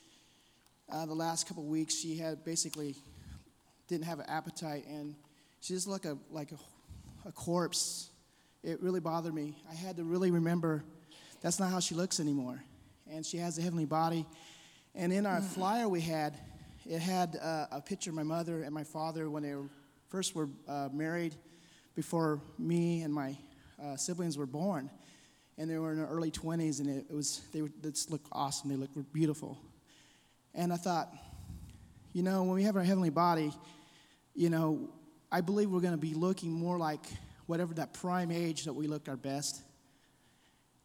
uh, 0.91 1.05
the 1.05 1.13
last 1.13 1.47
couple 1.47 1.63
weeks 1.63 1.95
she 1.95 2.17
had 2.17 2.43
basically 2.43 2.95
didn't 3.87 4.05
have 4.05 4.19
an 4.19 4.25
appetite 4.27 4.85
and 4.87 5.15
she 5.61 5.73
just 5.73 5.87
looked 5.87 6.05
like 6.05 6.15
a, 6.15 6.17
like 6.31 6.51
a, 6.51 7.29
a 7.29 7.31
corpse. 7.31 8.09
It 8.63 8.81
really 8.81 8.99
bothered 8.99 9.33
me. 9.33 9.55
I 9.71 9.75
had 9.75 9.97
to 9.97 10.03
really 10.03 10.31
remember 10.31 10.83
that's 11.41 11.59
not 11.59 11.69
how 11.69 11.79
she 11.79 11.93
looks 11.93 12.19
anymore. 12.19 12.63
And 13.09 13.25
she 13.25 13.37
has 13.37 13.57
a 13.57 13.61
heavenly 13.61 13.85
body. 13.85 14.25
And 14.95 15.11
in 15.11 15.25
our 15.25 15.41
flyer 15.41 15.89
we 15.89 16.01
had, 16.01 16.37
it 16.85 16.99
had 16.99 17.37
uh, 17.41 17.65
a 17.71 17.81
picture 17.81 18.11
of 18.11 18.15
my 18.15 18.23
mother 18.23 18.61
and 18.61 18.73
my 18.73 18.83
father 18.83 19.27
when 19.29 19.41
they 19.41 19.55
were, 19.55 19.69
first 20.09 20.35
were 20.35 20.49
uh, 20.67 20.89
married 20.93 21.33
before 21.95 22.41
me 22.59 23.01
and 23.01 23.11
my 23.11 23.35
uh, 23.83 23.95
siblings 23.95 24.37
were 24.37 24.45
born, 24.45 24.91
and 25.57 25.69
they 25.69 25.77
were 25.77 25.91
in 25.91 25.97
their 25.97 26.07
early 26.07 26.29
20s, 26.29 26.79
and 26.79 26.89
it, 26.89 27.05
it 27.09 27.15
was 27.15 27.41
they, 27.51 27.63
were, 27.63 27.69
just 27.81 28.11
looked 28.11 28.27
awesome. 28.31 28.69
They 28.69 28.75
looked 28.75 28.95
beautiful, 29.13 29.57
and 30.53 30.71
I 30.71 30.77
thought, 30.77 31.11
you 32.13 32.21
know, 32.21 32.43
when 32.43 32.55
we 32.55 32.63
have 32.63 32.75
our 32.75 32.83
heavenly 32.83 33.09
body, 33.09 33.51
you 34.35 34.49
know, 34.49 34.89
I 35.31 35.41
believe 35.41 35.69
we're 35.69 35.81
going 35.81 35.93
to 35.93 35.97
be 35.97 36.13
looking 36.13 36.51
more 36.51 36.77
like 36.77 37.05
whatever 37.47 37.73
that 37.75 37.93
prime 37.93 38.31
age 38.31 38.65
that 38.65 38.73
we 38.73 38.87
looked 38.87 39.09
our 39.09 39.17
best, 39.17 39.61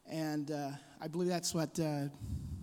and 0.09 0.49
uh, 0.49 0.71
I 0.99 1.07
believe 1.07 1.29
that's 1.29 1.53
what. 1.53 1.79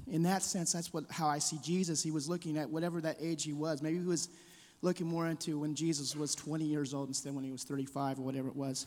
In 0.09 0.23
that 0.23 0.43
sense, 0.43 0.73
that's 0.73 0.93
what 0.93 1.05
how 1.11 1.27
I 1.27 1.39
see 1.39 1.59
Jesus. 1.63 2.03
He 2.03 2.11
was 2.11 2.29
looking 2.29 2.59
at 2.59 2.71
whatever 2.71 3.01
that 3.01 3.17
age 3.21 3.45
he 3.45 3.53
was. 3.53 3.83
Maybe 3.83 3.99
he 3.99 4.05
was 4.05 4.29
looking 4.83 5.07
more 5.07 5.27
into 5.27 5.59
when 5.59 5.75
Jesus 5.75 6.15
was 6.15 6.35
20 6.35 6.65
years 6.65 6.95
old 6.95 7.09
instead 7.09 7.31
of 7.31 7.35
when 7.35 7.45
he 7.45 7.51
was 7.51 7.65
35 7.65 8.19
or 8.19 8.23
whatever 8.23 8.49
it 8.49 8.57
was. 8.57 8.87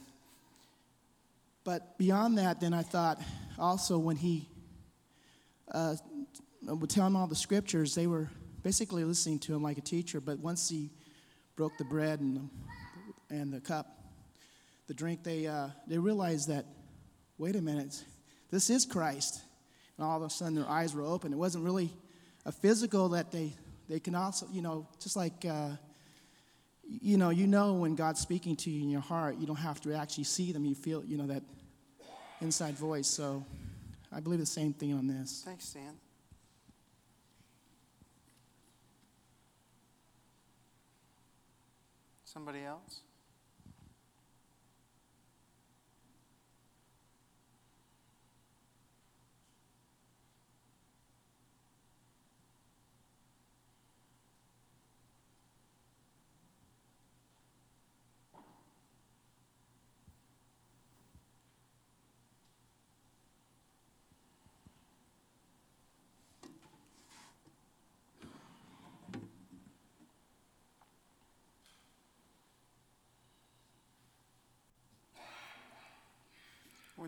But 1.64 1.98
beyond 1.98 2.38
that, 2.38 2.62
then 2.62 2.74
I 2.74 2.84
thought 2.84 3.22
also 3.58 3.98
when 3.98 4.16
he 4.16 4.48
uh, 5.72 5.96
would 6.64 6.90
tell 6.90 7.04
them 7.04 7.16
all 7.16 7.28
the 7.28 7.36
scriptures, 7.36 7.96
they 7.96 8.08
were 8.08 8.30
basically 8.64 9.04
listening 9.04 9.40
to 9.40 9.54
him 9.54 9.62
like 9.62 9.78
a 9.78 9.82
teacher. 9.82 10.22
But 10.22 10.40
once 10.40 10.70
he 10.70 10.90
broke 11.56 11.78
the 11.78 11.84
bread 11.84 12.22
and 12.22 12.50
the, 13.30 13.36
and 13.36 13.54
the 13.54 13.60
cup, 13.60 13.88
the 14.88 14.94
drink, 14.94 15.24
they, 15.24 15.48
uh, 15.48 15.68
they 15.86 15.98
realized 15.98 16.48
that, 16.48 16.66
wait 17.38 17.56
a 17.56 17.62
minute, 17.62 18.04
this 18.50 18.70
is 18.70 18.86
Christ 18.86 19.42
and 20.00 20.08
all 20.08 20.16
of 20.16 20.24
a 20.24 20.30
sudden 20.30 20.56
their 20.56 20.70
eyes 20.70 20.96
were 20.96 21.04
open. 21.04 21.34
It 21.34 21.36
wasn't 21.36 21.66
really 21.66 21.92
a 22.46 22.54
physical 22.54 23.10
that 23.10 23.34
they, 23.34 23.52
they 23.90 24.00
can 24.00 24.16
also, 24.16 24.48
you 24.50 24.62
know, 24.62 24.88
just 25.04 25.18
like, 25.18 25.44
uh, 25.46 25.72
you 26.88 27.18
know, 27.18 27.32
you 27.32 27.48
know 27.48 27.74
when 27.74 27.96
God's 27.96 28.22
speaking 28.22 28.56
to 28.56 28.70
you 28.70 28.82
in 28.82 28.90
your 28.90 29.02
heart, 29.02 29.36
you 29.38 29.46
don't 29.46 29.58
have 29.58 29.82
to 29.82 29.94
actually 29.94 30.24
see 30.24 30.54
them. 30.54 30.64
You 30.64 30.74
feel, 30.74 31.04
you 31.04 31.18
know, 31.18 31.28
that 31.28 31.44
inside 32.40 32.76
voice. 32.76 33.08
So 33.08 33.46
I 34.10 34.22
believe 34.22 34.40
the 34.40 34.46
same 34.46 34.72
thing 34.72 34.94
on 34.94 35.06
this. 35.06 35.42
Thanks, 35.44 35.66
Stan. 35.66 35.98
Somebody 42.24 42.64
else? 42.64 43.02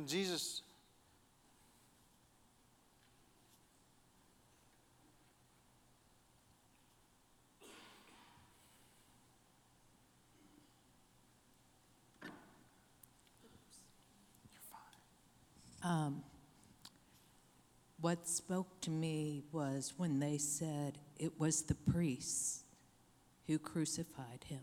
When 0.02 0.08
Jesus 0.08 0.64
Um, 15.84 16.24
what 18.00 18.28
spoke 18.28 18.82
to 18.82 18.90
me 18.90 19.44
was 19.52 19.94
when 19.98 20.20
they 20.20 20.38
said 20.38 20.98
it 21.18 21.40
was 21.40 21.64
the 21.64 21.76
priests 21.76 22.64
who 23.48 23.60
crucified 23.60 24.46
him. 24.46 24.62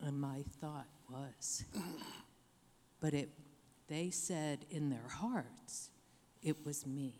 And 0.00 0.18
my 0.18 0.44
thought 0.60 0.88
was, 1.10 1.64
but 3.04 3.12
it, 3.12 3.28
they 3.86 4.08
said 4.08 4.64
in 4.70 4.88
their 4.88 5.10
hearts, 5.10 5.90
it 6.42 6.64
was 6.64 6.86
me. 6.86 7.12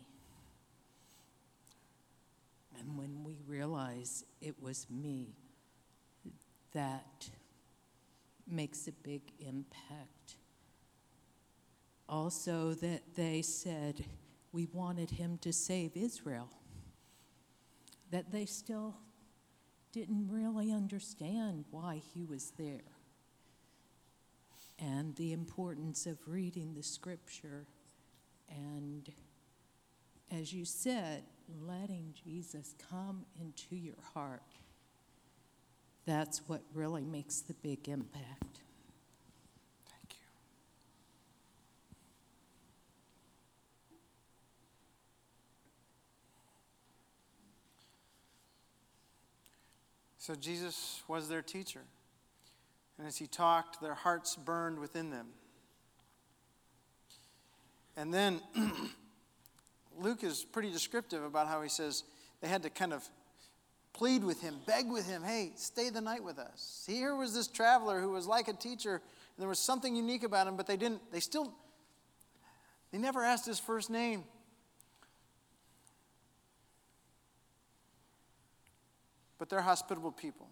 And 2.79 2.97
when 2.97 3.23
we 3.23 3.37
realize 3.45 4.25
it 4.41 4.55
was 4.59 4.87
me, 4.89 5.35
that 6.73 7.29
makes 8.47 8.87
a 8.87 8.93
big 8.93 9.21
impact. 9.39 10.37
Also, 12.09 12.73
that 12.73 13.03
they 13.13 13.43
said 13.43 14.05
we 14.51 14.65
wanted 14.73 15.11
him 15.11 15.37
to 15.43 15.53
save 15.53 15.91
Israel, 15.95 16.49
that 18.09 18.31
they 18.31 18.47
still 18.47 18.95
didn't 19.91 20.29
really 20.31 20.71
understand 20.71 21.63
why 21.69 22.01
he 22.15 22.25
was 22.25 22.53
there 22.57 22.95
and 24.79 25.15
the 25.15 25.31
importance 25.31 26.05
of 26.05 26.17
reading 26.27 26.73
the 26.73 26.83
scripture 26.83 27.65
and, 28.49 29.09
as 30.31 30.53
you 30.53 30.65
said, 30.65 31.23
letting 31.61 32.13
Jesus 32.23 32.75
come 32.89 33.25
into 33.39 33.75
your 33.75 34.01
heart. 34.13 34.41
That's 36.05 36.39
what 36.47 36.61
really 36.73 37.03
makes 37.03 37.41
the 37.41 37.53
big 37.53 37.87
impact. 37.87 38.59
Thank 39.89 40.11
you. 40.11 40.27
So 50.19 50.35
Jesus 50.35 51.01
was 51.07 51.29
their 51.29 51.41
teacher. 51.41 51.81
And 52.97 53.07
as 53.07 53.17
he 53.17 53.27
talked, 53.27 53.81
their 53.81 53.93
hearts 53.93 54.35
burned 54.35 54.79
within 54.79 55.09
them. 55.09 55.27
And 57.97 58.13
then 58.13 58.41
Luke 59.99 60.23
is 60.23 60.43
pretty 60.43 60.71
descriptive 60.71 61.23
about 61.23 61.47
how 61.47 61.61
he 61.61 61.69
says 61.69 62.03
they 62.41 62.47
had 62.47 62.63
to 62.63 62.69
kind 62.69 62.93
of 62.93 63.07
plead 63.93 64.23
with 64.23 64.41
him, 64.41 64.55
beg 64.65 64.89
with 64.89 65.07
him, 65.07 65.23
hey, 65.23 65.51
stay 65.55 65.89
the 65.89 66.01
night 66.01 66.23
with 66.23 66.37
us. 66.37 66.83
Here 66.87 67.15
was 67.15 67.33
this 67.33 67.47
traveler 67.47 68.01
who 68.01 68.11
was 68.11 68.27
like 68.27 68.49
a 68.49 68.53
teacher, 68.53 68.95
and 68.95 69.01
there 69.41 69.47
was 69.47 69.59
something 69.59 69.95
unique 69.95 70.23
about 70.23 70.47
him, 70.47 70.57
but 70.57 70.67
they 70.67 70.75
didn't, 70.75 71.11
they 71.11 71.21
still, 71.21 71.53
they 72.91 72.97
never 72.97 73.23
asked 73.23 73.45
his 73.45 73.59
first 73.59 73.89
name. 73.89 74.25
But 79.37 79.49
they're 79.49 79.61
hospitable 79.61 80.11
people. 80.11 80.47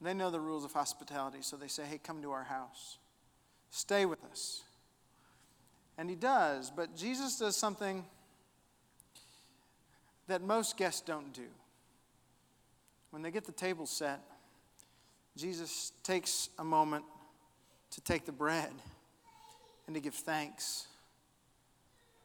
They 0.00 0.14
know 0.14 0.30
the 0.30 0.40
rules 0.40 0.64
of 0.64 0.72
hospitality, 0.72 1.38
so 1.40 1.56
they 1.56 1.68
say, 1.68 1.84
hey, 1.84 1.98
come 2.02 2.22
to 2.22 2.30
our 2.32 2.44
house. 2.44 2.98
Stay 3.70 4.04
with 4.04 4.22
us. 4.24 4.62
And 5.98 6.10
he 6.10 6.16
does, 6.16 6.70
but 6.70 6.94
Jesus 6.94 7.38
does 7.38 7.56
something 7.56 8.04
that 10.28 10.42
most 10.42 10.76
guests 10.76 11.00
don't 11.00 11.32
do. 11.32 11.48
When 13.10 13.22
they 13.22 13.30
get 13.30 13.46
the 13.46 13.52
table 13.52 13.86
set, 13.86 14.20
Jesus 15.36 15.92
takes 16.02 16.50
a 16.58 16.64
moment 16.64 17.04
to 17.92 18.00
take 18.02 18.26
the 18.26 18.32
bread 18.32 18.70
and 19.86 19.94
to 19.94 20.00
give 20.00 20.14
thanks 20.14 20.86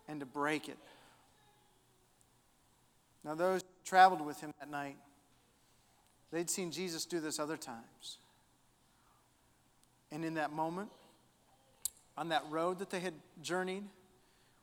and 0.07 0.19
to 0.19 0.25
break 0.25 0.67
it. 0.67 0.77
Now, 3.23 3.35
those 3.35 3.63
traveled 3.85 4.25
with 4.25 4.41
him 4.41 4.51
that 4.59 4.69
night, 4.69 4.97
they'd 6.31 6.49
seen 6.49 6.71
Jesus 6.71 7.05
do 7.05 7.19
this 7.19 7.39
other 7.39 7.57
times. 7.57 8.17
And 10.11 10.25
in 10.25 10.35
that 10.35 10.51
moment, 10.51 10.89
on 12.17 12.29
that 12.29 12.43
road 12.49 12.79
that 12.79 12.89
they 12.89 12.99
had 12.99 13.13
journeyed, 13.41 13.83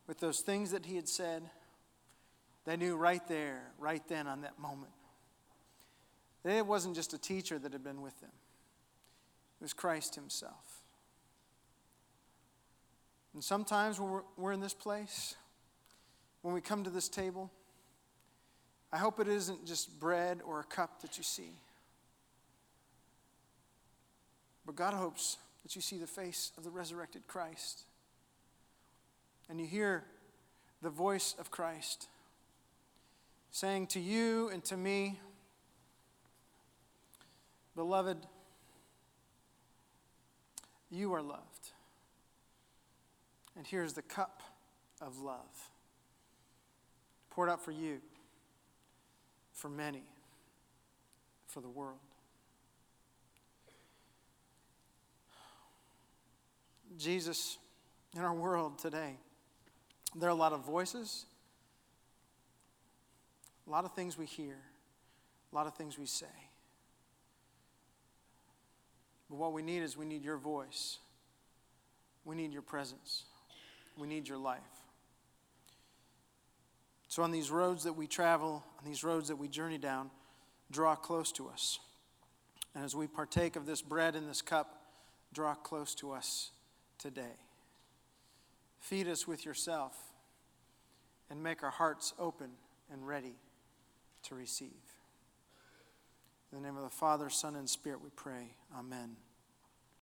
with 0.07 0.19
those 0.19 0.39
things 0.39 0.71
that 0.71 0.85
he 0.85 0.95
had 0.95 1.07
said, 1.07 1.43
they 2.65 2.75
knew 2.75 2.95
right 2.95 3.25
there, 3.27 3.61
right 3.77 4.01
then, 4.07 4.27
on 4.27 4.41
that 4.41 4.57
moment, 4.59 4.91
that 6.43 6.57
it 6.57 6.65
wasn't 6.65 6.95
just 6.95 7.13
a 7.13 7.17
teacher 7.17 7.59
that 7.59 7.73
had 7.73 7.83
been 7.83 8.01
with 8.01 8.19
them, 8.19 8.31
it 9.59 9.63
was 9.63 9.73
Christ 9.73 10.15
himself. 10.15 10.81
And 13.33 13.43
sometimes 13.43 13.99
when 13.99 14.09
we're, 14.09 14.21
we're 14.35 14.51
in 14.51 14.59
this 14.59 14.73
place, 14.73 15.35
when 16.41 16.53
we 16.53 16.61
come 16.61 16.83
to 16.83 16.89
this 16.89 17.07
table, 17.07 17.51
I 18.91 18.97
hope 18.97 19.19
it 19.19 19.27
isn't 19.27 19.65
just 19.65 19.99
bread 19.99 20.39
or 20.45 20.59
a 20.59 20.63
cup 20.63 21.01
that 21.01 21.17
you 21.17 21.23
see. 21.23 21.51
But 24.65 24.75
God 24.75 24.93
hopes 24.93 25.37
that 25.63 25.75
you 25.75 25.81
see 25.81 25.97
the 25.97 26.07
face 26.07 26.51
of 26.57 26.63
the 26.63 26.69
resurrected 26.69 27.27
Christ. 27.27 27.83
And 29.49 29.59
you 29.59 29.67
hear 29.67 30.03
the 30.81 30.89
voice 30.89 31.35
of 31.39 31.51
Christ 31.51 32.07
saying 33.51 33.87
to 33.87 33.99
you 33.99 34.49
and 34.49 34.63
to 34.65 34.77
me, 34.77 35.19
Beloved, 37.75 38.17
you 40.91 41.13
are 41.13 41.21
loved. 41.21 41.71
And 43.55 43.65
here's 43.65 43.93
the 43.93 44.01
cup 44.01 44.41
of 45.01 45.19
love 45.19 45.69
poured 47.29 47.49
out 47.49 47.63
for 47.63 47.71
you, 47.71 47.99
for 49.59 49.67
many, 49.69 50.03
for 51.47 51.59
the 51.59 51.67
world. 51.67 51.99
Jesus, 56.97 57.57
in 58.15 58.21
our 58.21 58.33
world 58.33 58.79
today, 58.79 59.17
there 60.15 60.29
are 60.29 60.31
a 60.31 60.35
lot 60.35 60.53
of 60.53 60.65
voices, 60.65 61.25
a 63.67 63.69
lot 63.69 63.83
of 63.83 63.93
things 63.93 64.17
we 64.17 64.25
hear, 64.25 64.55
a 65.51 65.55
lot 65.55 65.67
of 65.67 65.75
things 65.75 65.99
we 65.99 66.05
say. 66.05 66.25
But 69.29 69.35
what 69.35 69.51
we 69.51 69.61
need 69.61 69.83
is 69.83 69.97
we 69.97 70.05
need 70.05 70.23
your 70.23 70.37
voice. 70.37 70.99
We 72.23 72.35
need 72.35 72.53
your 72.53 72.61
presence. 72.61 73.25
We 73.97 74.07
need 74.07 74.27
your 74.27 74.37
life. 74.37 74.78
So, 77.09 77.23
on 77.23 77.31
these 77.31 77.49
roads 77.49 77.83
that 77.85 77.93
we 77.93 78.05
travel, 78.05 78.63
on 78.77 78.85
these 78.85 79.03
roads 79.03 79.29
that 79.29 79.35
we 79.35 79.47
journey 79.47 79.79
down, 79.79 80.11
draw 80.71 80.95
close 80.95 81.31
to 81.33 81.49
us. 81.49 81.79
And 82.75 82.85
as 82.85 82.95
we 82.95 83.07
partake 83.07 83.55
of 83.55 83.65
this 83.65 83.81
bread 83.81 84.15
and 84.15 84.29
this 84.29 84.43
cup, 84.43 84.83
draw 85.33 85.55
close 85.55 85.95
to 85.95 86.11
us 86.11 86.51
today. 86.99 87.37
Feed 88.79 89.07
us 89.07 89.27
with 89.27 89.43
yourself 89.43 89.95
and 91.31 91.41
make 91.41 91.63
our 91.63 91.71
hearts 91.71 92.13
open 92.19 92.51
and 92.91 93.07
ready 93.07 93.35
to 94.23 94.35
receive. 94.35 94.69
In 96.51 96.61
the 96.61 96.67
name 96.67 96.77
of 96.77 96.83
the 96.83 96.89
Father, 96.89 97.29
Son, 97.31 97.55
and 97.55 97.67
Spirit, 97.67 98.01
we 98.03 98.09
pray. 98.15 98.53
Amen. 98.77 99.15